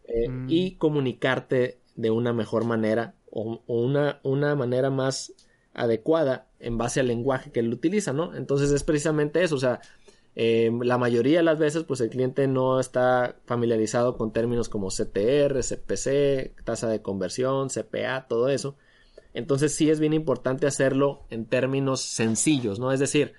[0.10, 0.45] eh, mm.
[0.50, 5.34] y comunicarte de una mejor manera o, una, una, manera más
[5.74, 8.36] adecuada en base al lenguaje que él utiliza, ¿no?
[8.36, 9.82] Entonces es precisamente eso, o sea,
[10.41, 14.89] Em, la mayoría de las veces, pues el cliente no está familiarizado con términos como
[14.89, 18.78] CTR, CPC, tasa de conversión, CPA, todo eso.
[19.34, 22.93] Entonces sí es bien importante hacerlo en términos sencillos, ¿no?
[22.93, 23.34] Es decir,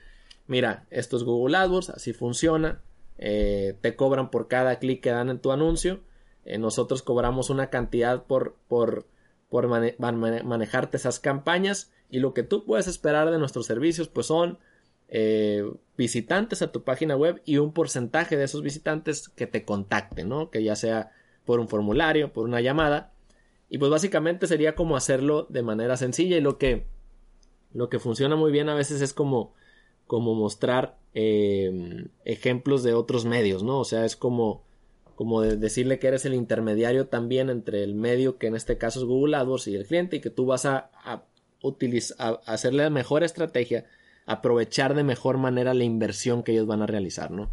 [0.47, 2.83] mira, esto es Google AdWords, así funciona,
[3.17, 6.01] eh, te cobran por cada clic que dan en tu anuncio,
[6.51, 9.07] eh, nosotros cobramos una cantidad por, por,
[9.49, 14.59] por manejarte esas campañas y lo que tú puedes esperar de nuestros servicios, pues son
[15.07, 15.63] eh,
[15.97, 20.51] visitantes a tu página web y un porcentaje de esos visitantes que te contacten, ¿no?
[20.51, 21.13] Que ya sea
[21.45, 23.13] por un formulario, por una llamada.
[23.69, 26.89] Y pues básicamente sería como hacerlo de manera sencilla y lo que,
[27.73, 29.55] lo que funciona muy bien a veces es como,
[30.09, 33.79] como mostrar em, ejemplos de otros medios, ¿no?
[33.79, 34.65] O sea, es como,
[35.21, 39.01] como de decirle que eres el intermediario también entre el medio, que en este caso
[39.01, 40.91] es Google AdWords y el cliente, y que tú vas a,
[41.61, 43.85] utilizar, a hacerle la mejor estrategia,
[44.25, 47.51] aprovechar de mejor manera la inversión que ellos van a realizar, ¿no?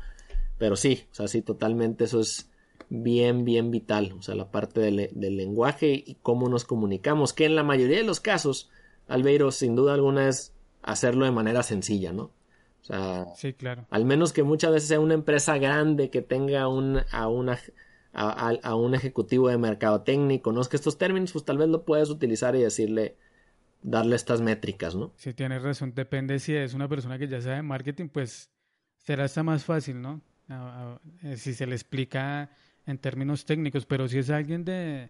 [0.58, 2.50] Pero sí, o sea, sí, totalmente eso es
[2.88, 7.58] bien, bien vital, o sea, la parte del, lenguaje y cómo nos comunicamos, que en
[7.58, 8.70] la mayoría de los casos,
[9.10, 10.54] Albeiro, sin duda alguna es
[10.84, 12.32] hacerlo de manera sencilla, ¿no?
[12.88, 13.86] Sea, sí, claro.
[13.90, 17.60] al menos que muchas veces sea una empresa grande que tenga un, a, una,
[18.14, 20.62] a, un ejecutivo de mercado técnico, ¿no?
[20.62, 23.18] Es que estos términos, pues tal vez lo puedes utilizar y decirle,
[23.82, 25.12] darle estas métricas, ¿no?
[25.18, 28.50] Sí, tienes razón, depende si es una persona que ya sabe marketing, pues
[29.00, 30.22] será hasta más fácil, ¿no?
[31.24, 32.50] Eh, si se le explica
[32.86, 35.10] en términos técnicos, pero si es alguien de,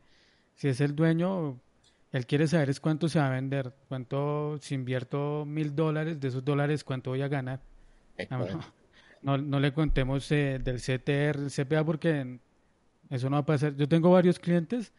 [0.56, 1.62] si es el dueño,
[2.12, 6.28] él quiere saber es cuánto se va a vender, cuánto, si invierto mil dólares, de
[6.30, 7.62] esos dólares, cuánto voy a ganar.
[9.24, 12.40] No, no, le contemos eh, del CTR, el CPA, porque
[13.10, 13.76] eso no va a pasar.
[13.76, 14.94] Yo tengo varios clientes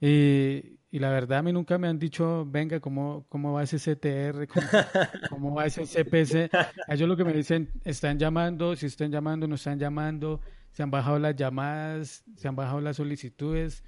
[0.00, 3.78] y, y, la verdad a mí nunca me han dicho, venga, ¿cómo, cómo va ese
[3.78, 4.48] CTR?
[5.30, 6.50] ¿Cómo, va ese CPC?
[6.88, 10.40] Ellos lo que me dicen, están llamando, si están llamando, no están llamando,
[10.72, 13.84] se han bajado las llamadas, se han bajado las solicitudes,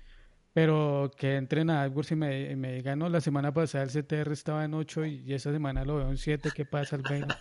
[0.52, 4.32] pero que entren a AdWords y me, me digan, no, la semana pasada el CTR
[4.32, 7.34] estaba en 8 y, esta semana lo veo en 7, ¿qué pasa el 20?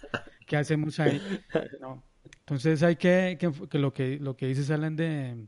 [0.48, 1.22] ¿Qué hacemos ahí?
[1.80, 2.04] No.
[2.40, 5.48] Entonces hay que, que, lo que lo que dices, salen de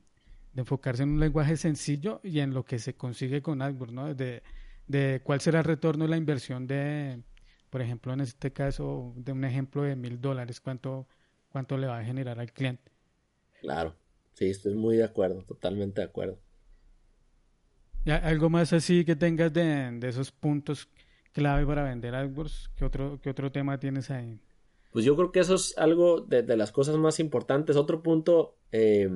[0.53, 4.13] de enfocarse en un lenguaje sencillo y en lo que se consigue con AdWords, ¿no?
[4.13, 4.43] De,
[4.87, 7.21] de cuál será el retorno de la inversión de,
[7.69, 11.07] por ejemplo, en este caso, de un ejemplo de mil dólares, cuánto,
[11.49, 12.91] cuánto le va a generar al cliente.
[13.61, 13.95] Claro,
[14.33, 16.37] sí, estoy muy de acuerdo, totalmente de acuerdo.
[18.05, 20.89] ¿Y algo más así que tengas de, de esos puntos
[21.31, 22.71] clave para vender AdWords?
[22.75, 24.39] ¿Qué otro, qué otro tema tienes ahí?
[24.91, 27.75] Pues yo creo que eso es algo de, de las cosas más importantes.
[27.75, 29.09] Otro punto eh,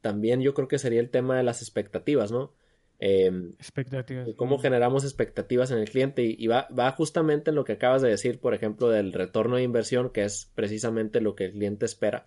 [0.00, 2.54] también yo creo que sería el tema de las expectativas, ¿no?
[3.00, 4.28] Em, expectativas.
[4.36, 8.08] Cómo generamos expectativas en el cliente y, va, va, justamente en lo que acabas de
[8.08, 12.26] decir, por ejemplo, del retorno de inversión, que es precisamente lo que el cliente espera.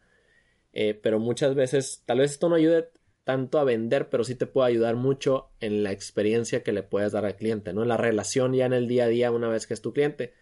[0.74, 2.89] Eh, pero muchas veces, tal vez esto no ayude
[3.24, 7.12] tanto a vender, pero sí te puede ayudar mucho en la experiencia que le puedes
[7.12, 7.84] dar al cliente, ¿no?
[7.84, 10.34] En la relación ya en el día a día una vez que es tu cliente.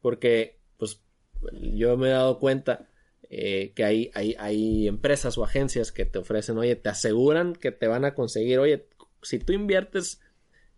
[0.00, 1.02] Porque, pues,
[1.52, 2.88] yo me he dado cuenta
[3.30, 7.72] eh, que hay, hay, hay, empresas o agencias que te ofrecen, oye, te aseguran que
[7.72, 8.88] te van a conseguir, oye,
[9.22, 10.20] si tú inviertes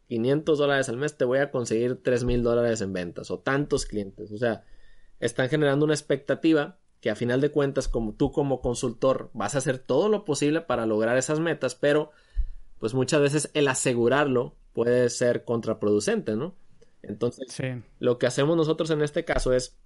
[0.09, 3.85] 500 dólares al mes, te voy a conseguir 3 mil dólares en ventas o tantos
[3.87, 4.33] clientes.
[4.33, 4.65] O sea,
[5.21, 9.59] están generando una expectativa que a final de cuentas, como tú como consultor, vas a
[9.59, 12.11] hacer todo lo posible para lograr esas metas, pero
[12.79, 16.55] pues muchas veces el asegurarlo puede ser contraproducente, ¿no?
[17.03, 17.57] Entonces,
[18.01, 19.79] lo que hacemos nosotros en este caso es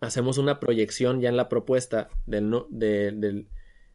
[0.00, 3.46] hacemos una proyección ya en la propuesta del, no, del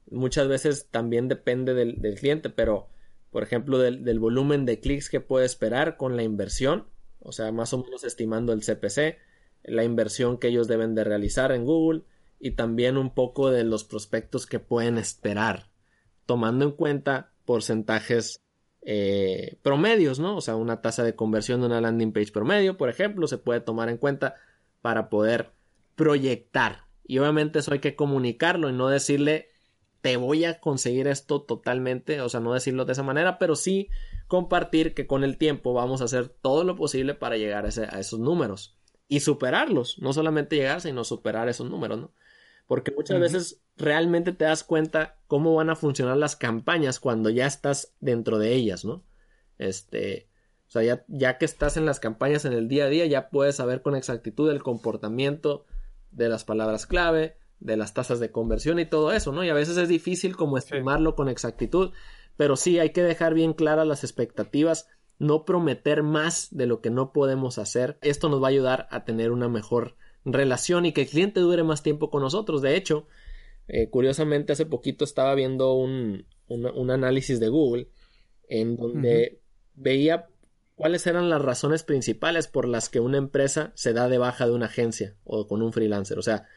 [0.09, 2.87] muchas veces también depende del, cliente, pero
[3.29, 6.87] por ejemplo del, del, volumen de clics que puede esperar con la inversión,
[7.19, 9.17] o sea, más o menos estimando el CPC,
[9.63, 12.03] la inversión que ellos deben de realizar en Google
[12.39, 15.69] y también un poco de los prospectos que pueden esperar,
[16.25, 18.41] tomando en cuenta porcentajes
[18.81, 20.37] eh, promedios, ¿no?
[20.37, 23.59] O sea, una tasa de conversión de una landing page promedio, por ejemplo, se puede
[23.61, 24.35] tomar en cuenta
[24.81, 25.51] para poder
[25.95, 26.85] proyectar.
[27.05, 29.49] Y obviamente eso hay que comunicarlo y no decirle
[30.01, 33.89] te voy a conseguir esto totalmente, o sea, no decirlo de esa manera, pero sí
[34.27, 37.69] compartir que con el tiempo vamos a hacer todo lo posible para llegar a,
[37.99, 42.11] esos números y superarlos, no solamente llegar, sino superar esos números, ¿no?
[42.67, 47.47] Porque muchas veces realmente te das cuenta cómo van a funcionar las campañas cuando ya
[47.47, 49.05] estás dentro de ellas, ¿no?
[49.57, 50.29] Este,
[50.67, 53.29] o sea, ya, ya que estás en las campañas en el día a día, ya
[53.29, 55.65] puedes saber con exactitud el comportamiento
[56.11, 59.43] de las palabras clave, de las tasas de conversión y todo eso, ¿no?
[59.43, 61.91] Y a veces es difícil como estimarlo con exactitud,
[62.35, 64.87] pero sí hay que dejar bien claras las expectativas,
[65.19, 67.97] no prometer más de lo que no podemos hacer.
[68.01, 69.95] Esto nos va a ayudar a tener una mejor
[70.33, 72.61] relación y que el cliente dure más tiempo con nosotros.
[72.61, 73.07] De hecho,
[73.67, 77.89] eh, curiosamente hace poquito estaba viendo un, un, análisis de Google
[78.47, 79.41] en donde
[79.75, 80.27] veía
[80.75, 84.53] cuáles eran las razones principales por las que una empresa se da de baja de
[84.53, 86.17] una agencia o con un freelancer.
[86.17, 86.47] O sea,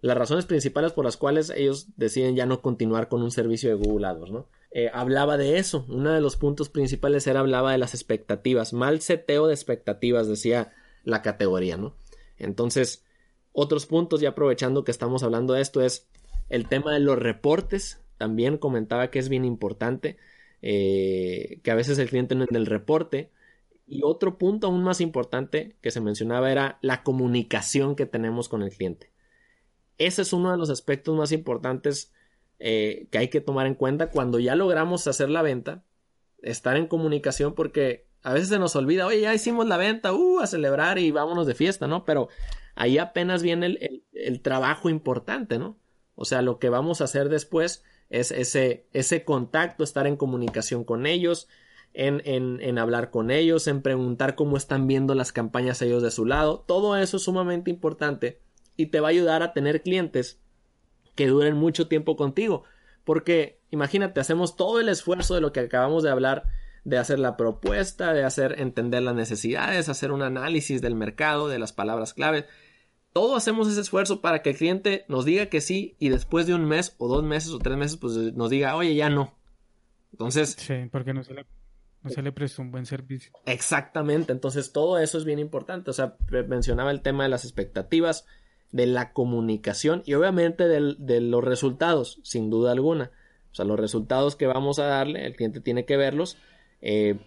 [0.00, 3.76] las razones principales por las cuales ellos deciden ya no continuar con un servicio de
[3.76, 4.48] Google AdWords, ¿no?
[4.70, 5.86] Eh, hablaba de eso.
[5.88, 8.72] Uno de los puntos principales era hablaba de las expectativas.
[8.72, 10.72] Mal seteo de expectativas, decía
[11.04, 11.96] la categoría, ¿no?
[12.36, 13.04] Entonces,
[13.52, 16.08] otros puntos, ya aprovechando que estamos hablando de esto, es
[16.48, 18.00] el tema de los reportes.
[18.16, 20.16] También comentaba que es bien importante.
[20.60, 23.30] Eh, que a veces el cliente en el reporte
[23.86, 28.62] y otro punto aún más importante que se mencionaba era la comunicación que tenemos con
[28.62, 29.12] el cliente.
[29.98, 32.12] Ese es uno de los aspectos más importantes
[32.58, 35.84] eh, que hay que tomar en cuenta cuando ya logramos hacer la venta,
[36.42, 40.40] estar en comunicación porque a veces se nos olvida, oye, ya hicimos la venta, uh,
[40.40, 42.04] a celebrar y vámonos de fiesta, ¿no?
[42.04, 42.28] Pero
[42.78, 45.76] ahí apenas viene el, el, trabajo importante, ¿no?
[46.14, 50.84] O sea, lo que vamos a hacer después es ese, ese contacto, estar en comunicación
[50.84, 51.48] con ellos,
[51.92, 56.12] en, en, en, hablar con ellos, en preguntar cómo están viendo las campañas ellos de
[56.12, 56.64] su lado.
[56.68, 58.40] Todo eso es sumamente importante
[58.76, 60.40] y te va a ayudar a tener clientes
[61.16, 62.62] que duren mucho tiempo contigo.
[63.02, 66.44] Porque imagínate, hacemos todo el esfuerzo de lo que acabamos de hablar,
[66.84, 71.58] de hacer la propuesta, de hacer entender las necesidades, hacer un análisis del mercado, de
[71.58, 72.44] las palabras claves.
[73.18, 76.54] Todo hacemos ese esfuerzo para que el cliente nos diga que sí y después de
[76.54, 79.34] un mes o dos meses o tres meses pues nos diga, oye, ya no.
[80.12, 80.54] Entonces...
[80.56, 81.44] Sí, porque no se le,
[82.04, 83.32] no se le prestó un buen servicio.
[83.44, 85.90] Exactamente, entonces todo eso es bien importante.
[85.90, 86.16] O sea,
[86.46, 88.24] mencionaba el tema de las expectativas,
[88.70, 93.10] de la comunicación y obviamente de los resultados, sin duda alguna.
[93.50, 96.38] O sea, los resultados que vamos a darle, el cliente tiene que verlos,
[96.82, 97.18] eh,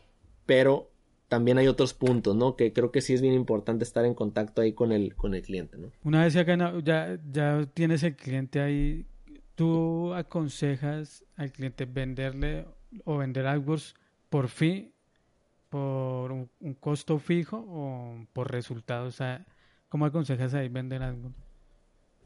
[0.45, 0.89] pero
[1.31, 2.57] también hay otros puntos, ¿no?
[2.57, 5.41] Que creo que sí es bien importante estar en contacto ahí con el, con el
[5.41, 5.89] cliente, ¿no?
[6.03, 6.43] Una vez ya,
[6.83, 9.05] ya, ya tienes el cliente ahí,
[9.55, 12.65] ¿tú aconsejas al cliente venderle
[13.05, 13.95] o vender AdWords
[14.29, 14.91] por fin,
[15.69, 16.49] por un,
[16.81, 19.13] costo fijo o por resultados?
[19.13, 19.45] O sea,
[19.87, 21.31] ¿Cómo aconsejas ahí vender algo?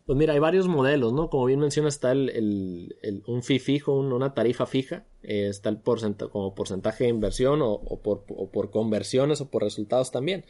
[0.06, 1.32] Pues mira, hay varios modelos, ¿no?
[1.32, 6.32] Como bien mencionas, está el, un fee fijo, una tarifa fija, eh, está el porcentaje,
[6.32, 10.46] como porcentaje de inversión o, por, conversiones o por resultados también.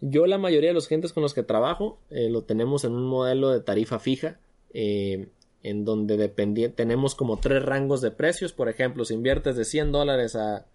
[0.00, 3.04] Yo la mayoría de los clientes con los que trabajo eh, lo tenemos en un
[3.04, 4.40] modelo de tarifa fija,
[4.74, 5.28] eh,
[5.62, 6.28] en donde
[6.74, 8.52] tenemos como tres rangos de precios.
[8.52, 10.66] Por ejemplo, si inviertes de 100 dólares a,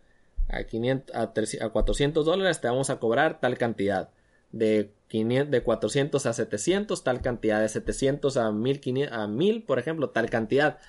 [0.48, 1.34] a, 500, a,
[1.66, 4.12] a 400 dólares, te vamos a cobrar tal cantidad
[4.52, 9.80] de, 500, de 400 a 700, tal cantidad, de 700 a 1500, a 1000, por
[9.80, 10.80] ejemplo, tal cantidad.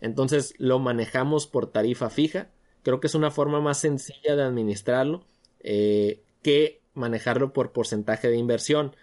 [0.00, 2.48] Entonces lo manejamos por tarifa fija.
[2.82, 5.24] Creo que es una forma más sencilla de administrarlo
[5.60, 8.96] eh, que manejarlo por porcentaje de inversión.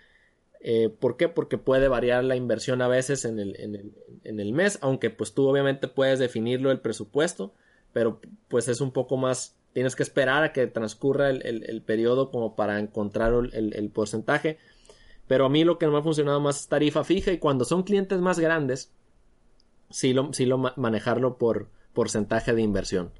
[0.59, 1.29] Eh, ¿Por qué?
[1.29, 5.09] Porque puede variar la inversión a veces en el, en, el, en el mes, aunque
[5.09, 7.53] pues tú obviamente puedes definirlo el presupuesto,
[7.93, 12.55] pero pues es un poco más tienes que esperar a que transcurra el, periodo como
[12.55, 14.57] para encontrar el, porcentaje.
[15.27, 17.65] Pero a mí lo que no me ha funcionado más es tarifa fija y cuando
[17.65, 18.91] son clientes más grandes,
[19.89, 23.11] sí lo, sí lo manejarlo por porcentaje de inversión.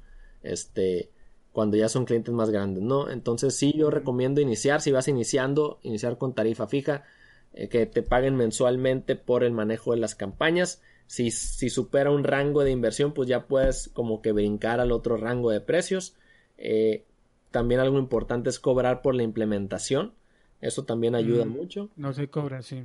[0.42, 1.10] Este,
[1.52, 3.10] cuando ya son clientes más grandes, ¿no?
[3.10, 7.04] Entonces sí yo recomiendo iniciar, si vas iniciando, iniciar con tarifa fija,
[7.52, 10.82] eh, que te paguen mensualmente por el manejo de las campañas.
[11.06, 15.16] Si, si supera un rango de inversión, pues ya puedes como que brincar al otro
[15.16, 16.14] rango de precios.
[16.58, 17.04] Eh,
[17.50, 20.12] también algo importante es cobrar por la implementación.
[20.60, 21.90] Eso también ayuda mm, mucho.
[21.96, 22.84] No se cobra, sí.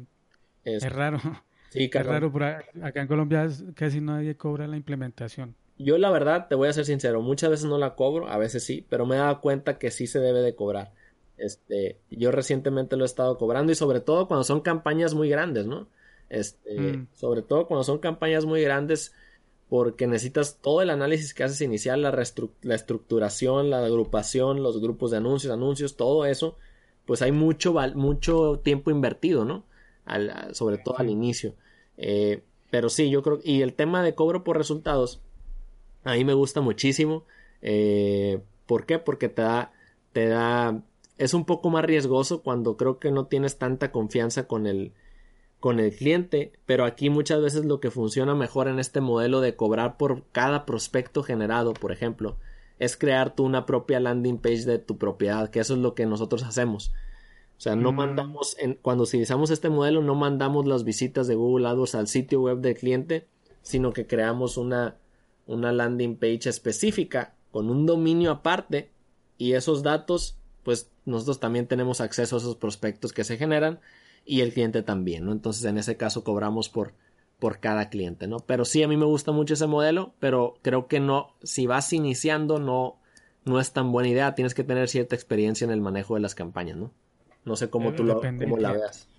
[0.64, 1.20] Es, raro.
[1.70, 2.32] Sí, es raro.
[2.82, 5.56] acá en Colombia casi nadie cobra la implementación.
[5.78, 8.64] Yo la verdad, te voy a ser sincero, muchas veces no la cobro, a veces
[8.64, 10.94] sí, pero me he dado cuenta que sí se debe de cobrar.
[11.38, 15.66] Este, yo recientemente lo he estado cobrando y sobre todo cuando son campañas muy grandes,
[15.66, 15.88] ¿no?
[16.30, 17.08] Este, mm.
[17.14, 19.14] sobre todo cuando son campañas muy grandes,
[19.70, 22.12] porque necesitas todo el análisis que haces inicial, la,
[22.62, 26.58] la estructuración, la agrupación, los grupos de anuncios, anuncios, todo eso,
[27.06, 29.64] pues hay mucho, mucho tiempo invertido, ¿no?
[30.52, 31.56] sobre todo al inicio.
[31.98, 35.22] Eh, pero sí, yo creo, y el tema de cobro por resultados,
[36.04, 37.24] a mí me gusta muchísimo.
[37.62, 39.00] Eh, ¿Por qué?
[39.00, 39.72] Porque te da,
[40.12, 40.82] te da,
[41.18, 44.94] es un poco más riesgoso cuando creo que no tienes tanta confianza con el,
[45.64, 49.56] con el cliente, pero aquí muchas veces lo que funciona mejor en este modelo de
[49.56, 52.36] cobrar por cada prospecto generado, por ejemplo,
[52.80, 56.06] es crear tú una propia landing page de tu propiedad, que eso es lo que
[56.06, 56.92] nosotros hacemos.
[57.58, 57.96] O sea, no mm.
[57.96, 62.42] mandamos, en, cuando utilizamos este modelo, no mandamos las visitas de Google AdWords al sitio
[62.42, 63.26] web del cliente,
[63.62, 64.98] sino que creamos una,
[65.48, 68.90] una landing page específica con un dominio aparte
[69.38, 73.80] y esos datos, pues nosotros también tenemos acceso a esos prospectos que se generan
[74.26, 75.32] y el cliente también, ¿no?
[75.32, 76.94] Entonces en ese caso cobramos por,
[77.40, 78.40] por cada cliente, ¿no?
[78.40, 81.92] Pero sí, a mí me gusta mucho ese modelo, pero creo que no, si vas
[81.94, 82.98] iniciando, no,
[83.46, 86.36] no es tan buena idea, tienes que tener cierta experiencia en el manejo de las
[86.36, 86.92] campañas, ¿no?
[87.46, 89.10] No sé cómo tú lo, cómo la veas.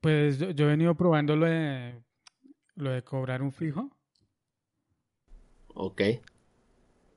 [0.00, 1.94] Pues yo, he venido probando lo de,
[2.74, 3.90] lo de cobrar un fijo.
[5.74, 6.02] Ok.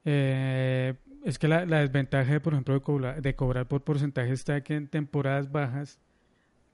[0.06, 0.94] Eh,
[1.26, 4.88] es que la, desventaja, por ejemplo, de cobrar, de cobrar por porcentaje está que en
[4.88, 6.00] temporadas bajas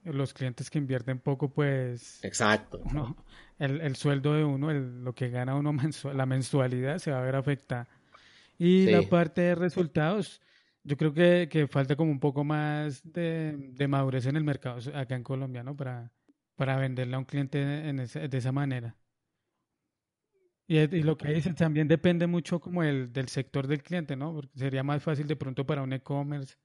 [0.04, 2.22] los clientes que invierten poco, pues...
[2.24, 2.82] Exacto.
[3.58, 7.36] el, sueldo de uno, lo que gana uno mensual, la mensualidad se va a ver
[7.36, 7.88] afectada.
[8.58, 10.40] Y la parte de resultados,
[10.84, 15.24] yo creo que, falta como un poco más de, madurez en el mercado acá en
[15.24, 15.76] Colombia, ¿no?
[15.76, 16.12] Para,
[16.54, 18.96] para venderle a un cliente de esa manera.
[20.66, 24.32] Y, lo que dices también depende mucho como el, del sector del cliente, ¿no?
[24.32, 26.56] Porque sería más fácil de pronto para un e-commerce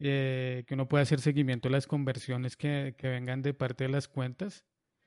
[0.00, 4.08] eh, que uno pueda hacer seguimiento a las conversiones que, vengan de parte de las
[4.08, 4.64] cuentas.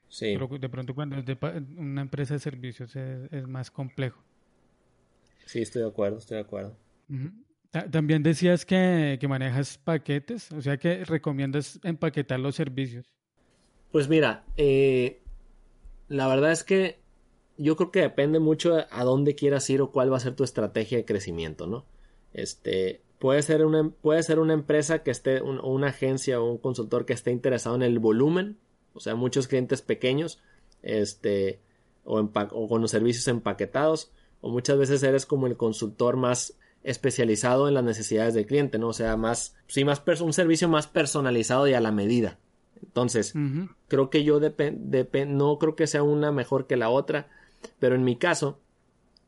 [0.08, 0.36] Sí.
[0.38, 1.38] Pero de pronto cuando es de
[1.76, 4.24] una empresa de servicios es, más complejo.
[5.46, 6.78] Sí, estoy de acuerdo, estoy de acuerdo.
[7.92, 13.12] También decías que, que manejas paquetes, o sea que recomiendas empaquetar los servicios.
[13.92, 15.22] Pues mira, eh,
[16.08, 17.00] la verdad es que
[17.58, 20.44] yo creo que depende mucho a dónde quieras ir o cuál va a ser tu
[20.44, 21.86] estrategia de crecimiento, ¿no?
[22.34, 26.58] Este, puede ser una, puede ser una empresa que esté, o una agencia o un
[26.58, 28.58] consultor que esté interesado en el volumen,
[28.94, 30.42] o sea, muchos clientes pequeños,
[30.82, 31.62] este,
[32.04, 34.12] o, o con los servicios empaquetados,
[34.42, 38.90] o muchas veces eres como el consultor más especializado en las necesidades del cliente, ¿no?
[38.90, 42.40] O sea, más, sí, más un servicio más personalizado y a la medida.
[42.84, 43.34] Entonces,
[43.88, 47.30] creo que yo no creo que sea una mejor que la otra,
[47.80, 48.60] pero en mi caso,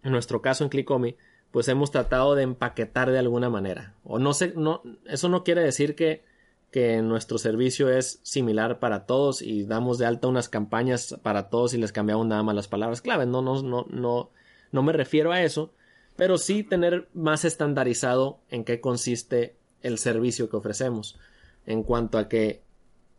[0.04, 1.16] en nuestro caso en Clickomi,
[1.56, 3.94] pues hemos tratado de empaquetar de alguna manera.
[4.04, 6.22] O no sé, no, eso no quiere decir que,
[6.70, 11.74] que nuestro servicio es similar para todos y damos de alta unas campañas para todos
[11.74, 13.26] y les cambiamos nada más las palabras clave.
[13.26, 14.32] No, no, no, no,
[14.74, 15.72] no me refiero a eso,
[16.18, 21.18] pero sí tener más estandarizado en qué consiste el servicio que ofrecemos.
[21.66, 22.64] En cuanto a que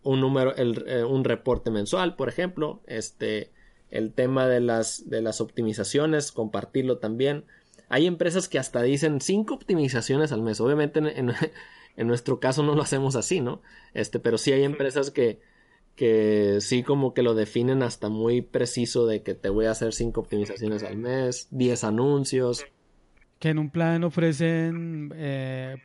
[0.02, 3.50] un número, eh, un reporte mensual, por ejemplo, este,
[3.90, 7.46] el tema de las, de las optimizaciones, compartirlo también.
[7.88, 10.60] Hay empresas que hasta dicen cinco optimizaciones al mes.
[10.60, 13.62] Obviamente en, en, nuestro caso no lo hacemos así, ¿no?
[13.94, 15.40] Este, pero sí hay empresas que,
[15.94, 19.92] que sí como que lo definen hasta muy preciso de que te voy a hacer
[19.92, 22.64] cinco optimizaciones al mes, diez anuncios.
[23.38, 25.76] Que en un plan ofrecen eh,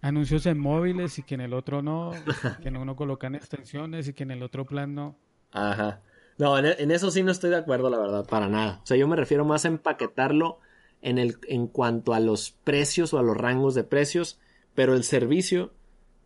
[0.00, 2.12] anuncios en móviles y que en el otro no,
[2.62, 5.16] que en uno colocan extensiones y que en el otro plan no.
[5.52, 6.02] Ajá.
[6.38, 8.80] No, en, eso sí no estoy de acuerdo, la verdad, para nada.
[8.82, 10.60] O sea, yo me refiero más a empaquetarlo
[11.02, 14.38] en, el, en cuanto a los precios o a los rangos de precios,
[14.74, 15.72] pero el servicio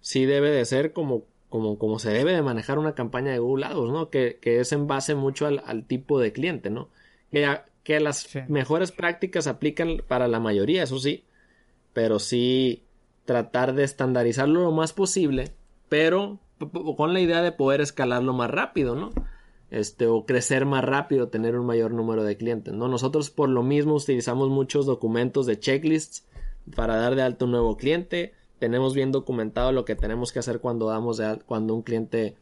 [0.00, 3.66] sí debe de ser como, como, como se debe de manejar una campaña de Google
[3.66, 4.10] Ads, ¿no?
[4.10, 6.88] Que, que es en base mucho al, al tipo de cliente, ¿no?
[7.30, 7.46] Que,
[7.82, 11.24] que las mejores prácticas aplican para la mayoría, eso sí,
[11.92, 12.84] pero sí
[13.24, 15.52] tratar de estandarizarlo lo más posible,
[15.88, 16.40] pero
[16.96, 19.10] con la idea de poder escalarlo más rápido, ¿no?
[19.72, 22.88] Este, o crecer más rápido, tener un mayor número de clientes, ¿no?
[22.88, 26.26] Nosotros por lo mismo utilizamos muchos documentos de checklists
[26.76, 28.34] para dar de alto un nuevo cliente.
[28.58, 32.36] Tenemos bien documentado lo que tenemos que hacer cuando damos cuando un cliente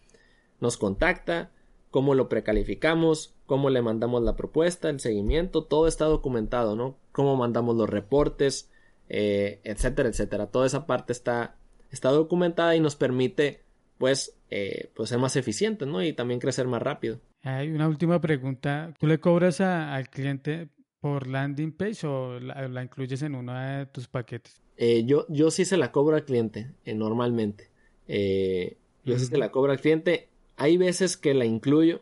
[0.59, 1.53] nos contacta,
[1.93, 6.97] cómo lo precalificamos, cómo le mandamos la propuesta, el seguimiento, todo está documentado, ¿no?
[7.13, 8.73] Cómo mandamos los reportes,
[9.09, 10.49] eh, etcétera, etcétera.
[10.49, 11.55] Toda esa parte está,
[11.93, 13.63] está documentada y nos permite,
[14.01, 16.03] pues, eh, pues ser más eficientes, ¿no?
[16.03, 17.21] Y también crecer más rápido.
[17.43, 18.95] Hay una última pregunta.
[18.99, 20.71] ¿Tú le cobras al cliente
[21.01, 24.63] por landing page o la, incluyes en uno de tus paquetes?
[24.79, 27.69] Eh, yo, yo sí se la cobro al cliente, normalmente.
[28.09, 30.31] yo sí se la cobro al cliente.
[30.57, 32.01] Hay veces que la incluyo,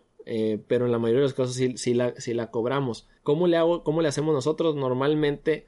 [0.68, 3.08] pero en la mayoría de los casos sí, sí, la, sí la cobramos.
[3.24, 4.76] ¿Cómo le hago, cómo le hacemos nosotros?
[4.76, 5.66] Normalmente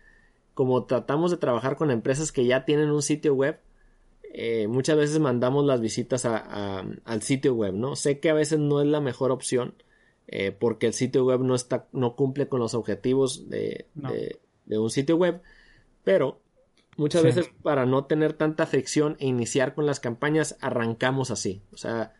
[0.54, 3.58] como tratamos de trabajar con empresas que ya tienen un sitio web,
[4.32, 7.96] eh, muchas veces mandamos las visitas al sitio web, ¿no?
[7.96, 9.74] Sé que a veces no es la mejor opción
[10.28, 13.86] eh, porque el sitio web no está, no cumple con los objetivos de,
[14.66, 15.40] un sitio web,
[16.04, 16.40] pero
[16.96, 21.76] muchas veces para no tener tanta fricción e iniciar con las campañas arrancamos así, o
[21.76, 22.14] sea,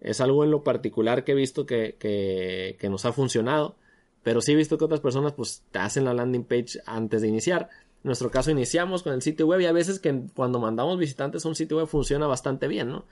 [0.00, 3.76] es algo en lo particular que he visto que, que nos ha funcionado
[4.22, 7.28] pero sí he visto que otras personas pues te hacen la landing page antes de
[7.28, 7.70] iniciar.
[8.02, 11.44] En nuestro caso iniciamos con el sitio web y a veces que cuando mandamos visitantes
[11.44, 13.04] a un sitio web funciona bastante bien, ¿no?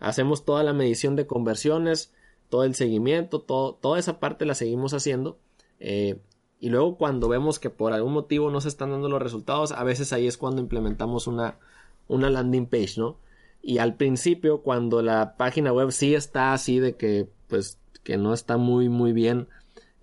[0.00, 2.12] Hacemos toda la medición de conversiones,
[2.50, 5.38] todo el seguimiento, todo, toda esa parte la seguimos haciendo.
[5.80, 6.18] Eh,
[6.60, 9.82] y luego cuando vemos que por algún motivo no se están dando los resultados, a
[9.84, 11.58] veces ahí es cuando implementamos una,
[12.06, 13.18] una landing page, ¿no?
[13.62, 18.34] Y al principio, cuando la página web sí está así de que, pues, que no
[18.34, 19.48] está muy, muy bien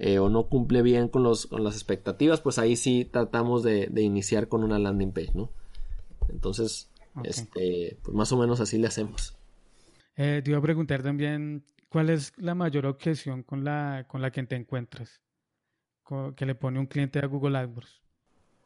[0.04, 3.88] eh, o no cumple bien con, los, con las expectativas, pues ahí sí tratamos de,
[3.98, 5.52] iniciar con una landing page, ¿no?
[6.28, 6.90] Entonces,
[7.24, 9.38] este, pues más o menos así le hacemos.
[10.16, 14.32] Eh, te iba a preguntar también, ¿cuál es la mayor objeción con la, con la
[14.32, 15.22] que te encuentras?
[16.36, 18.02] que le pone un cliente a Google AdWords.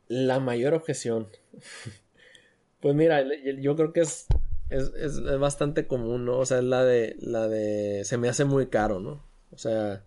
[0.08, 1.28] La mayor objeción.
[2.80, 3.24] pues mira,
[3.60, 4.26] yo creo que es,
[4.70, 6.40] es, es, bastante común, ¿no?
[6.40, 9.22] O sea, es la de, la de, se me hace muy caro, ¿no?
[9.52, 10.02] O sea,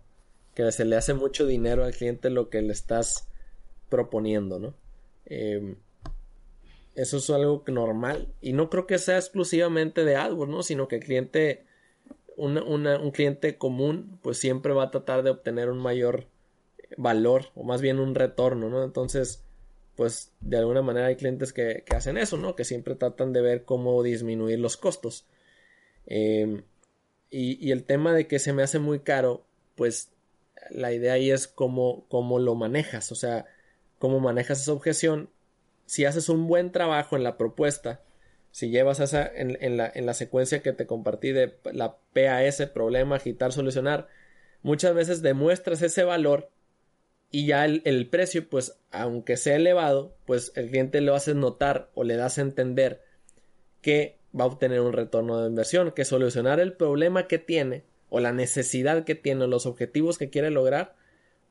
[0.65, 3.29] que se le hace mucho dinero al cliente lo que le estás
[3.87, 4.73] proponiendo, ¿no?
[5.25, 5.77] Em,
[6.95, 10.63] eso es algo normal y no creo que sea exclusivamente de AdWords, ¿no?
[10.63, 11.65] Sino que el cliente,
[12.35, 16.27] un cliente común, pues siempre va a tratar de obtener un mayor
[16.97, 18.83] valor o más bien un retorno, ¿no?
[18.83, 19.45] Entonces,
[19.95, 22.57] pues de alguna manera hay clientes que, hacen eso, ¿no?
[22.57, 25.25] Que siempre tratan de ver cómo disminuir los costos.
[26.05, 26.63] Em,
[27.29, 29.45] y, y, el tema de que se me hace muy caro,
[29.75, 30.11] pues
[30.71, 33.45] la idea ahí es cómo, cómo lo manejas, o sea,
[33.97, 35.29] cómo manejas esa objeción.
[35.85, 38.01] Si haces un buen trabajo en la propuesta,
[38.51, 43.15] si llevas esa en, la, en la secuencia que te compartí de la PAS, problema,
[43.15, 44.07] agitar, solucionar,
[44.61, 46.49] muchas veces demuestras ese valor
[47.31, 52.03] y ya el, precio, pues, aunque sea elevado, pues el cliente lo hace notar o
[52.03, 53.03] le das a entender
[53.81, 58.19] que va a obtener un retorno de inversión, que solucionar el problema que tiene o
[58.19, 60.95] la necesidad que tiene o los objetivos que quiere lograr,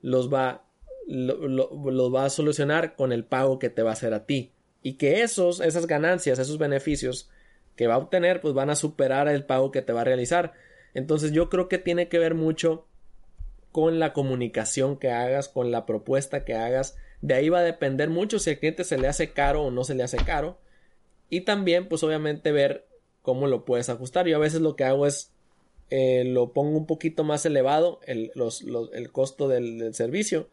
[0.02, 0.64] los va,
[1.08, 4.52] va a solucionar con el pago que te va a hacer a ti.
[4.82, 7.30] Y que esos, esas ganancias, esos beneficios
[7.76, 10.52] que va a obtener, pues van a superar el pago que te va a realizar.
[10.94, 12.86] Entonces yo creo que tiene que ver mucho
[13.72, 16.96] con la comunicación que hagas, con la propuesta que hagas.
[17.20, 19.84] De ahí va a depender mucho si al cliente se le hace caro o no
[19.84, 20.58] se le hace caro.
[21.30, 22.86] Y también, pues obviamente ver
[23.22, 24.26] cómo lo puedes ajustar.
[24.26, 25.32] Yo a veces lo que hago es
[25.90, 28.32] eh, lo pongo un poquito más elevado, el,
[28.92, 30.48] el costo del, servicio,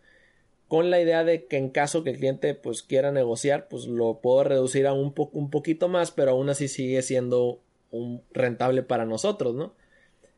[0.68, 4.20] con la idea de que en caso que el cliente pues quiera negociar, pues lo
[4.22, 7.60] puedo reducir a un, un poquito más, pero aún así sigue siendo
[7.92, 9.74] un rentable para nosotros, ¿no?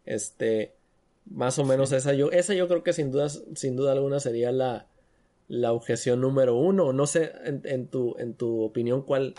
[0.06, 0.74] Este,
[1.26, 4.52] más o menos esa yo, esa yo creo que sin duda, sin duda alguna sería
[4.52, 4.88] la,
[5.48, 6.93] la objeción número uno.
[6.93, 9.34] No sé en, tu, en tu opinión cuál,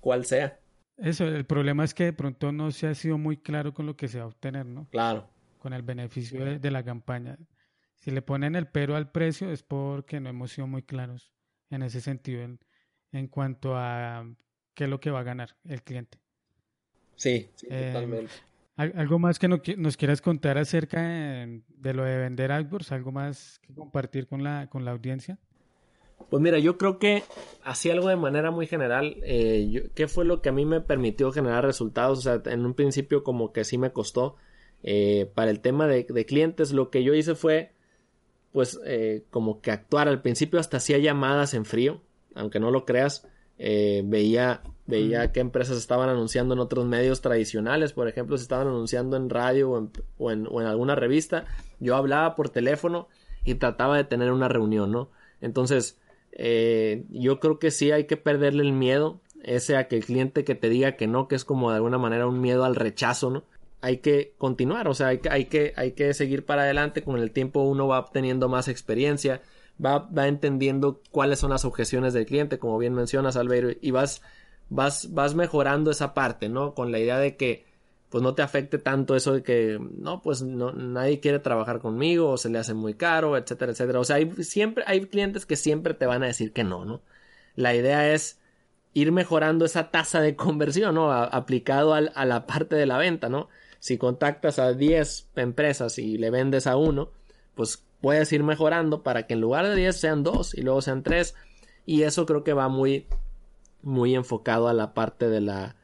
[0.00, 0.59] cuál sea.
[1.00, 3.96] Eso, el problema es que de pronto no se ha sido muy claro con lo
[3.96, 4.86] que se va a obtener, ¿no?
[4.90, 5.28] Claro.
[5.58, 7.38] Con el beneficio de, la campaña.
[7.94, 11.32] Si le ponen el pero al precio es porque no hemos sido muy claros
[11.70, 12.60] en ese sentido, en,
[13.12, 14.26] en cuanto a
[14.74, 16.18] qué es lo que va a ganar el cliente.
[17.16, 18.32] Sí, sí eh, totalmente.
[18.76, 22.92] ¿Algo más que nos quieras contar acerca de lo de vender AdWords?
[22.92, 25.38] ¿Algo más que compartir con la, con la audiencia?
[26.28, 27.24] Pues mira, yo creo que
[27.64, 31.32] así algo de manera muy general, eh, ¿qué fue lo que a mí me permitió
[31.32, 32.18] generar resultados?
[32.18, 34.36] O sea, en un principio como que sí me costó.
[34.82, 37.72] Eh, para el tema de, clientes, lo que yo hice fue,
[38.52, 40.08] pues, eh, como que actuar.
[40.08, 42.00] Al principio hasta hacía llamadas en frío,
[42.34, 43.26] aunque no lo creas.
[43.58, 49.16] veía veía qué empresas estaban anunciando en otros medios tradicionales, por ejemplo, si estaban anunciando
[49.16, 49.70] en radio
[50.18, 51.46] o en, o en alguna revista,
[51.78, 53.08] yo hablaba por teléfono
[53.44, 55.10] y trataba de tener una reunión, ¿no?
[55.40, 55.99] Entonces,
[56.32, 60.44] eh, yo creo que sí hay que perderle el miedo, ese a que el cliente
[60.44, 63.30] que te diga que no, que es como de alguna manera un miedo al rechazo,
[63.30, 63.44] ¿no?
[63.80, 67.18] Hay que continuar, o sea, hay que, hay que, hay que seguir para adelante, con
[67.18, 69.40] el tiempo uno va obteniendo más experiencia,
[69.84, 74.22] va, va entendiendo cuáles son las objeciones del cliente, como bien mencionas, Albeiro, y vas,
[74.68, 76.74] vas, vas mejorando esa parte, ¿no?
[76.74, 77.64] Con la idea de que
[78.10, 82.30] pues no te afecte tanto eso de que no pues no nadie quiere trabajar conmigo
[82.30, 84.00] o se le hace muy caro etcétera etcétera.
[84.00, 87.02] O sea hay siempre hay clientes que siempre te van a decir que no no
[87.54, 88.40] la idea es
[88.94, 93.48] ir mejorando esa tasa de conversión no aplicado a la parte de la venta no
[93.78, 97.10] si contactas a 10 empresas y le vendes a uno
[97.54, 101.04] pues puedes ir mejorando para que en lugar de 10 sean 2 y luego sean
[101.04, 101.36] 3
[101.86, 103.06] y eso creo que va muy
[103.82, 105.76] muy enfocado a la parte de la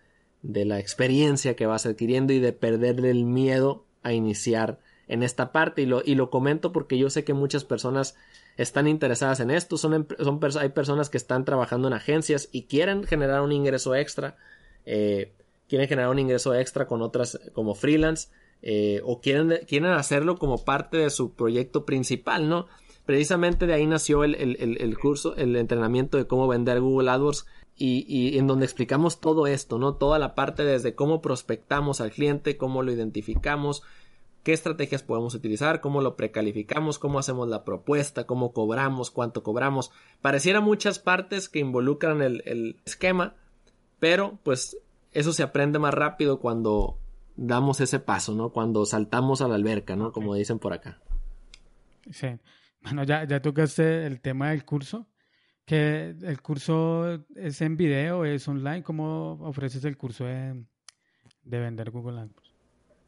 [0.47, 4.78] de la experiencia que vas adquiriendo y de perderle el miedo a iniciar
[5.09, 5.82] en esta parte.
[5.82, 8.16] Y lo, y lo comento porque yo sé que muchas personas
[8.57, 13.05] están interesadas en esto, son, son hay personas que están trabajando en agencias y quieren
[13.05, 14.36] generar un ingreso extra,
[14.86, 15.34] eh,
[15.68, 18.28] quieren generar un ingreso extra con otras como freelance
[18.62, 22.66] eh, o quieren, quieren hacerlo como parte de su proyecto principal, ¿no?
[23.05, 27.47] Precisamente de ahí nació el, el, el curso, el entrenamiento de cómo vender Google AdWords
[27.79, 29.95] y, en donde explicamos todo esto, ¿no?
[29.95, 33.83] Toda la parte desde cómo prospectamos al cliente, cómo lo identificamos,
[34.43, 39.91] qué estrategias podemos utilizar, cómo lo precalificamos, cómo hacemos la propuesta, cómo cobramos, cuánto cobramos.
[40.22, 43.35] Pareciera muchas partes que involucran el, esquema,
[43.99, 44.79] pero pues
[45.12, 46.99] eso se aprende más rápido cuando
[47.37, 48.51] damos ese paso, ¿no?
[48.51, 50.12] Cuando saltamos a la alberca, ¿no?
[50.12, 50.99] Como dicen por acá.
[52.11, 52.29] Sí.
[52.81, 55.07] Bueno, ya, ya tocaste el tema del curso
[55.67, 58.83] que el curso es en video, es online.
[58.83, 60.64] ¿Cómo ofreces el curso de,
[61.43, 62.53] vender Google AdWords?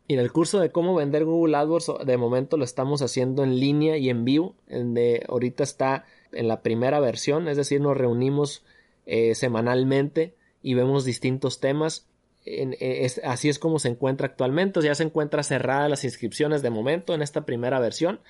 [0.09, 3.97] Y el curso de cómo vender Google AdWords, de momento lo estamos haciendo en línea
[3.97, 4.57] y en vivo.
[4.67, 8.65] De, ahorita está en la primera versión, es decir, nos reunimos
[9.07, 12.09] eh, semanalmente y vemos distintos temas.
[12.45, 14.83] Eh, así es como se encuentra actualmente.
[14.83, 18.21] ya se encuentra cerrada las inscripciones de momento en esta primera versión.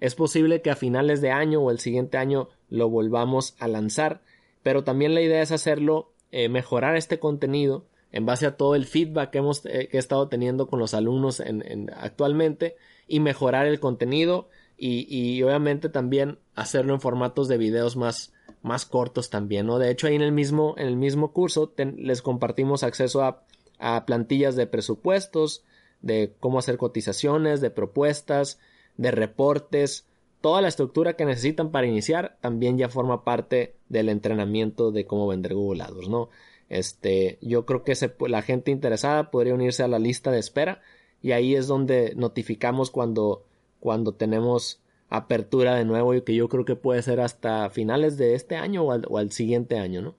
[0.00, 4.22] Es posible que a finales de año o el siguiente año lo volvamos a lanzar,
[4.62, 8.86] pero también la idea es hacerlo, eh, mejorar este contenido en base a todo el
[8.86, 12.76] feedback que hemos eh, estado teniendo con los alumnos en, actualmente
[13.08, 18.32] y mejorar el contenido y, obviamente también hacerlo en formatos de videos más,
[18.62, 19.78] más cortos también, ¿no?
[19.78, 23.44] De hecho, ahí en el mismo, en el mismo curso les compartimos acceso a,
[23.78, 25.64] a plantillas de presupuestos,
[26.02, 28.58] de cómo hacer cotizaciones, de propuestas,
[28.96, 30.06] de reportes,
[30.40, 35.26] toda la estructura que necesitan para iniciar también ya forma parte del entrenamiento de cómo
[35.26, 36.28] vender Google AdWords, ¿no?
[36.68, 37.94] Este, yo creo que
[38.28, 40.80] la gente interesada podría unirse a la lista de espera
[41.22, 43.44] y ahí es donde notificamos cuando,
[43.80, 48.34] cuando tenemos apertura de nuevo y que yo creo que puede ser hasta finales de
[48.34, 50.14] este año o al, o al siguiente año, ¿no?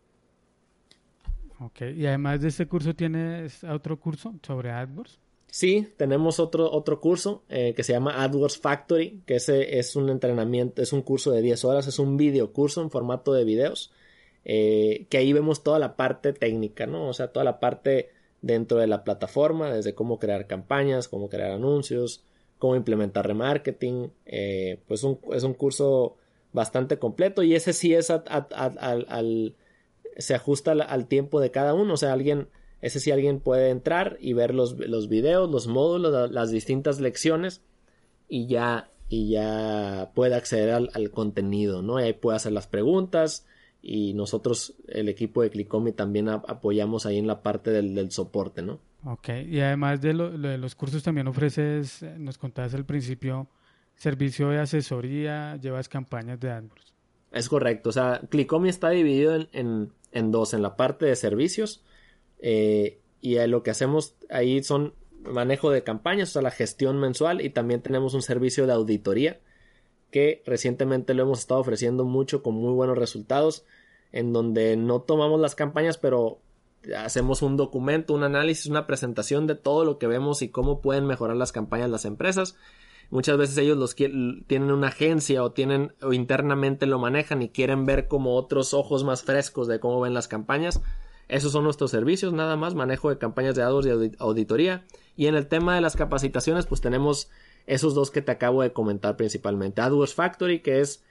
[1.59, 5.19] Ok, y además de este curso, ¿tienes otro curso sobre AdWords?
[5.55, 10.09] Sí, tenemos otro, otro curso eh, que se llama AdWords Factory, que ese es un
[10.09, 13.93] entrenamiento, es un curso de 10 horas, es un video curso en formato de videos,
[14.43, 17.07] eh, que ahí vemos toda la parte técnica, ¿no?
[17.07, 18.09] O sea, toda la parte
[18.41, 22.25] dentro de la plataforma, desde cómo crear campañas, cómo crear anuncios,
[22.59, 26.17] cómo implementar remarketing, eh, pues es un curso
[26.51, 29.55] bastante completo y ese sí es al,
[30.17, 32.49] se ajusta al tiempo de cada uno, o sea, alguien
[32.81, 37.61] ese sí alguien puede entrar y ver los, los videos, los módulos, las distintas lecciones
[38.27, 41.99] y ya, y ya puede acceder al, contenido, ¿no?
[41.99, 43.45] Y ahí puede hacer las preguntas
[43.81, 48.79] y nosotros, el equipo de Clicomi, también apoyamos ahí en la parte del, soporte, ¿no?
[49.03, 53.47] Ok, y además de, de los cursos también ofreces, nos contabas al principio,
[53.95, 56.93] servicio de asesoría, llevas campañas de AdWords.
[57.31, 61.83] Es correcto, o sea, Clicomi está dividido en, en dos, en la parte de servicios,
[62.39, 67.41] eh, y lo que hacemos ahí son manejo de campañas, o sea, la gestión mensual
[67.41, 69.39] y también tenemos un servicio de auditoría
[70.11, 73.65] que recientemente lo hemos estado ofreciendo mucho con muy buenos resultados
[74.11, 76.39] en donde no tomamos las campañas pero
[76.97, 81.05] hacemos un documento, un análisis, una presentación de todo lo que vemos y cómo pueden
[81.05, 82.55] mejorar las campañas las empresas.
[83.09, 87.85] Muchas veces ellos los tienen una agencia o tienen o internamente lo manejan y quieren
[87.85, 90.81] ver como otros ojos más frescos de cómo ven las campañas.
[91.27, 94.85] Esos son nuestros servicios, nada más, manejo de campañas de AdWords y auditoría.
[95.15, 97.29] Y en el tema de las capacitaciones, pues tenemos
[97.65, 99.81] esos dos que te acabo de comentar principalmente.
[99.81, 101.03] AdWords Factory, que es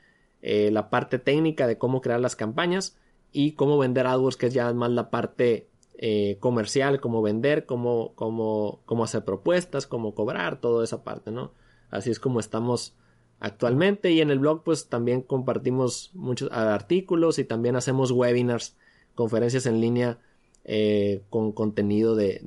[0.43, 2.97] eh, la parte técnica de cómo crear las campañas,
[3.35, 8.13] y cómo vender AdWords, que es ya más la parte eh, comercial, cómo vender, cómo,
[8.15, 11.53] cómo, cómo hacer propuestas, cómo cobrar, toda esa parte, ¿no?
[11.91, 12.95] Así es como estamos
[13.41, 14.13] actualmente.
[14.13, 18.77] Y en el blog, pues también compartimos muchos artículos y también hacemos webinars
[19.15, 20.19] conferencias en línea
[20.65, 22.41] eh, con contenido de,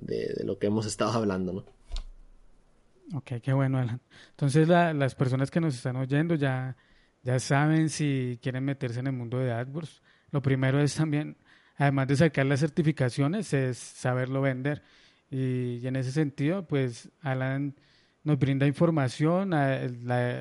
[0.44, 3.18] lo que hemos estado hablando, ¿no?
[3.18, 4.02] Ok, qué bueno, Alan.
[4.32, 6.76] Entonces las personas que nos están oyendo ya,
[7.24, 10.02] ya saben si quieren meterse en el mundo de AdWords.
[10.32, 11.38] Lo primero es también,
[11.78, 14.82] además de sacar las certificaciones, es saberlo vender.
[15.30, 17.76] Y, en ese sentido, pues Alan
[18.24, 19.88] nos brinda información, la,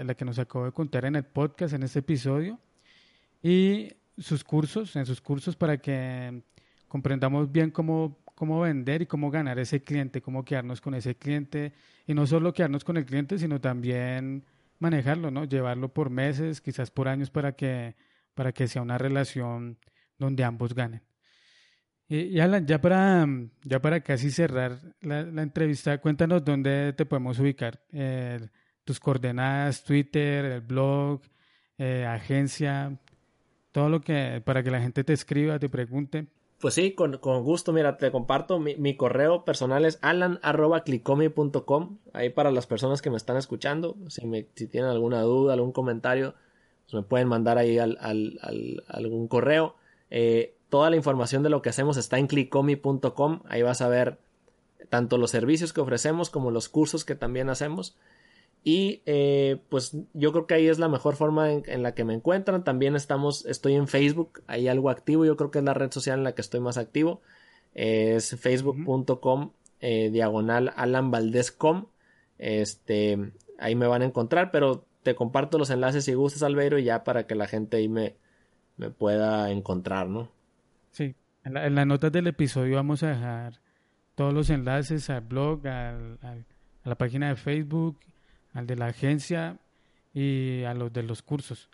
[0.02, 2.58] la, que nos acabo de contar en el podcast, en este episodio.
[3.42, 6.42] Y sus cursos, en sus cursos para que
[6.88, 11.72] comprendamos bien cómo, cómo vender y cómo ganar ese cliente, cómo quedarnos con ese cliente
[12.06, 14.44] y no solo quedarnos con el cliente, sino también
[14.78, 15.44] manejarlo, ¿no?
[15.44, 17.96] Llevarlo por meses, quizás por años para que,
[18.34, 19.78] para que sea una relación
[20.18, 21.02] donde ambos ganen.
[22.08, 23.26] Y, Alan, ya para,
[23.64, 27.80] ya para casi cerrar la, entrevista, cuéntanos dónde te podemos ubicar.
[28.84, 31.22] tus coordenadas, Twitter, el blog,
[31.76, 32.96] eh, agencia,
[33.76, 36.28] todo lo que, para que la gente te escriba, te pregunte.
[36.58, 42.66] Pues sí, con, gusto, mira, te comparto, mi, correo personal es alan.clicomi.com, ahí para las
[42.66, 46.32] personas que me están escuchando, si, me, si tienen alguna duda, algún comentario,
[46.84, 47.98] pues me pueden mandar ahí al,
[48.88, 49.76] algún correo.
[50.10, 54.16] Eh, toda la información de lo que hacemos está en clicomi.com, ahí vas a ver
[54.88, 57.94] tanto los servicios que ofrecemos como los cursos que también hacemos.
[58.68, 62.14] Y eh, pues yo creo que ahí es la mejor forma en, la que me
[62.14, 62.64] encuentran.
[62.64, 65.24] También estamos, estoy en Facebook, hay algo activo.
[65.24, 67.22] Yo creo que es la red social en la que estoy más activo.
[67.74, 71.86] es facebook.com eh, diagonal Alan Valdez.com.
[72.38, 77.04] Este, ahí me van a encontrar, pero te comparto los enlaces si gustas, Albeiro, ya
[77.04, 78.16] para que la gente ahí me,
[78.78, 80.28] me pueda encontrar, ¿no?
[80.90, 81.14] Sí,
[81.44, 83.60] en, la, las notas del episodio vamos a dejar
[84.16, 85.96] todos los enlaces al blog, a
[86.82, 88.00] la página de Facebook
[88.56, 89.58] al de la agencia
[90.14, 91.68] y a los de los cursos.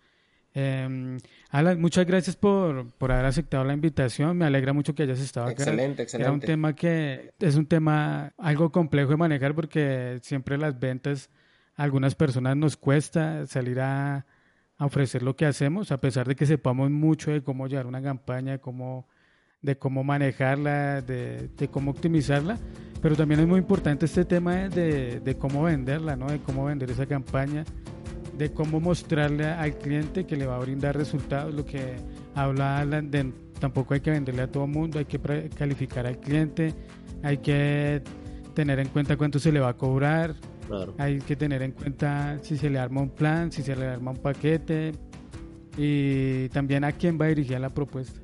[0.54, 1.18] Eh,
[1.50, 4.36] Alan, muchas gracias por, por, haber aceptado la invitación.
[4.36, 5.62] Me alegra mucho que hayas estado acá.
[5.62, 6.26] Excelente, excelente.
[6.26, 11.30] Era un tema que es un tema algo complejo de manejar porque siempre las ventas
[11.76, 14.26] a algunas personas nos cuesta salir a,
[14.76, 18.02] a, ofrecer lo que hacemos, a pesar de que sepamos mucho de cómo llevar una
[18.02, 19.06] campaña, de cómo,
[19.62, 22.58] de cómo manejarla, de, de cómo optimizarla.
[23.00, 26.26] Pero también es muy importante este tema de, de cómo venderla, ¿no?
[26.26, 27.64] De cómo vender esa campaña.
[28.36, 31.96] de cómo mostrarle al cliente que le va a brindar resultados, lo que
[32.34, 35.20] habla Alan de tampoco hay que venderle a todo mundo, hay que
[35.54, 36.74] calificar al cliente,
[37.22, 38.02] hay que
[38.54, 40.34] tener en cuenta cuánto se le va a cobrar,
[40.98, 44.12] hay que tener en cuenta si se le arma un plan, si se le arma
[44.12, 44.92] un paquete
[45.76, 48.21] y también a quién va dirigida la propuesta.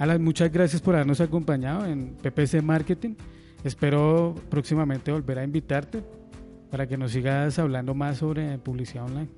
[0.00, 3.16] Alan, muchas gracias por habernos acompañado en PPC Marketing.
[3.64, 6.02] Espero próximamente volver a invitarte
[6.70, 9.28] para que nos sigas hablando más sobre publicidad online.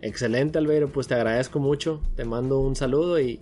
[0.00, 0.86] Excelente, Albeiro.
[0.92, 2.00] Pues te agradezco mucho.
[2.14, 3.40] Te mando un saludo y,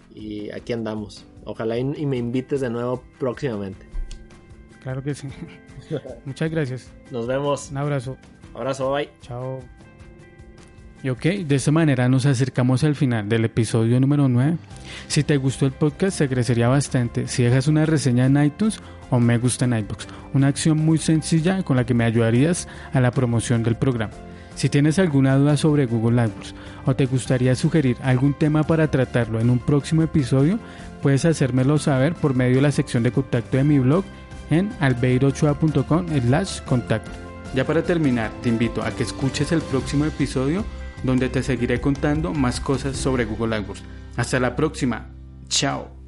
[0.54, 1.26] aquí andamos.
[1.44, 3.84] Ojalá y, me invites de nuevo próximamente.
[4.82, 5.28] Claro que sí.
[6.24, 6.90] Muchas gracias.
[7.10, 7.70] Nos vemos.
[7.70, 8.16] Un abrazo.
[8.54, 9.10] Abrazo, bye.
[9.20, 9.60] Chao.
[11.02, 14.58] Y ok, de esta manera nos acercamos al final del episodio número 9.
[15.08, 19.18] Si te gustó el podcast, se agradecería bastante si dejas una reseña en iTunes o
[19.18, 20.06] me gusta en iBox.
[20.34, 24.12] Una acción muy sencilla con la que me ayudarías a la promoción del programa.
[24.54, 29.40] Si tienes alguna duda sobre Google AdWords o te gustaría sugerir algún tema para tratarlo
[29.40, 30.58] en un próximo episodio,
[31.02, 34.04] puedes hacérmelo saber por medio de la sección de contacto de mi blog
[34.50, 37.10] en albeirochoa.com slash contacto.
[37.54, 40.62] Ya para terminar, te invito a que escuches el próximo episodio
[41.02, 43.82] donde te seguiré contando más cosas sobre Google AdWords.
[44.16, 45.08] Hasta la próxima.
[45.48, 45.99] Chao.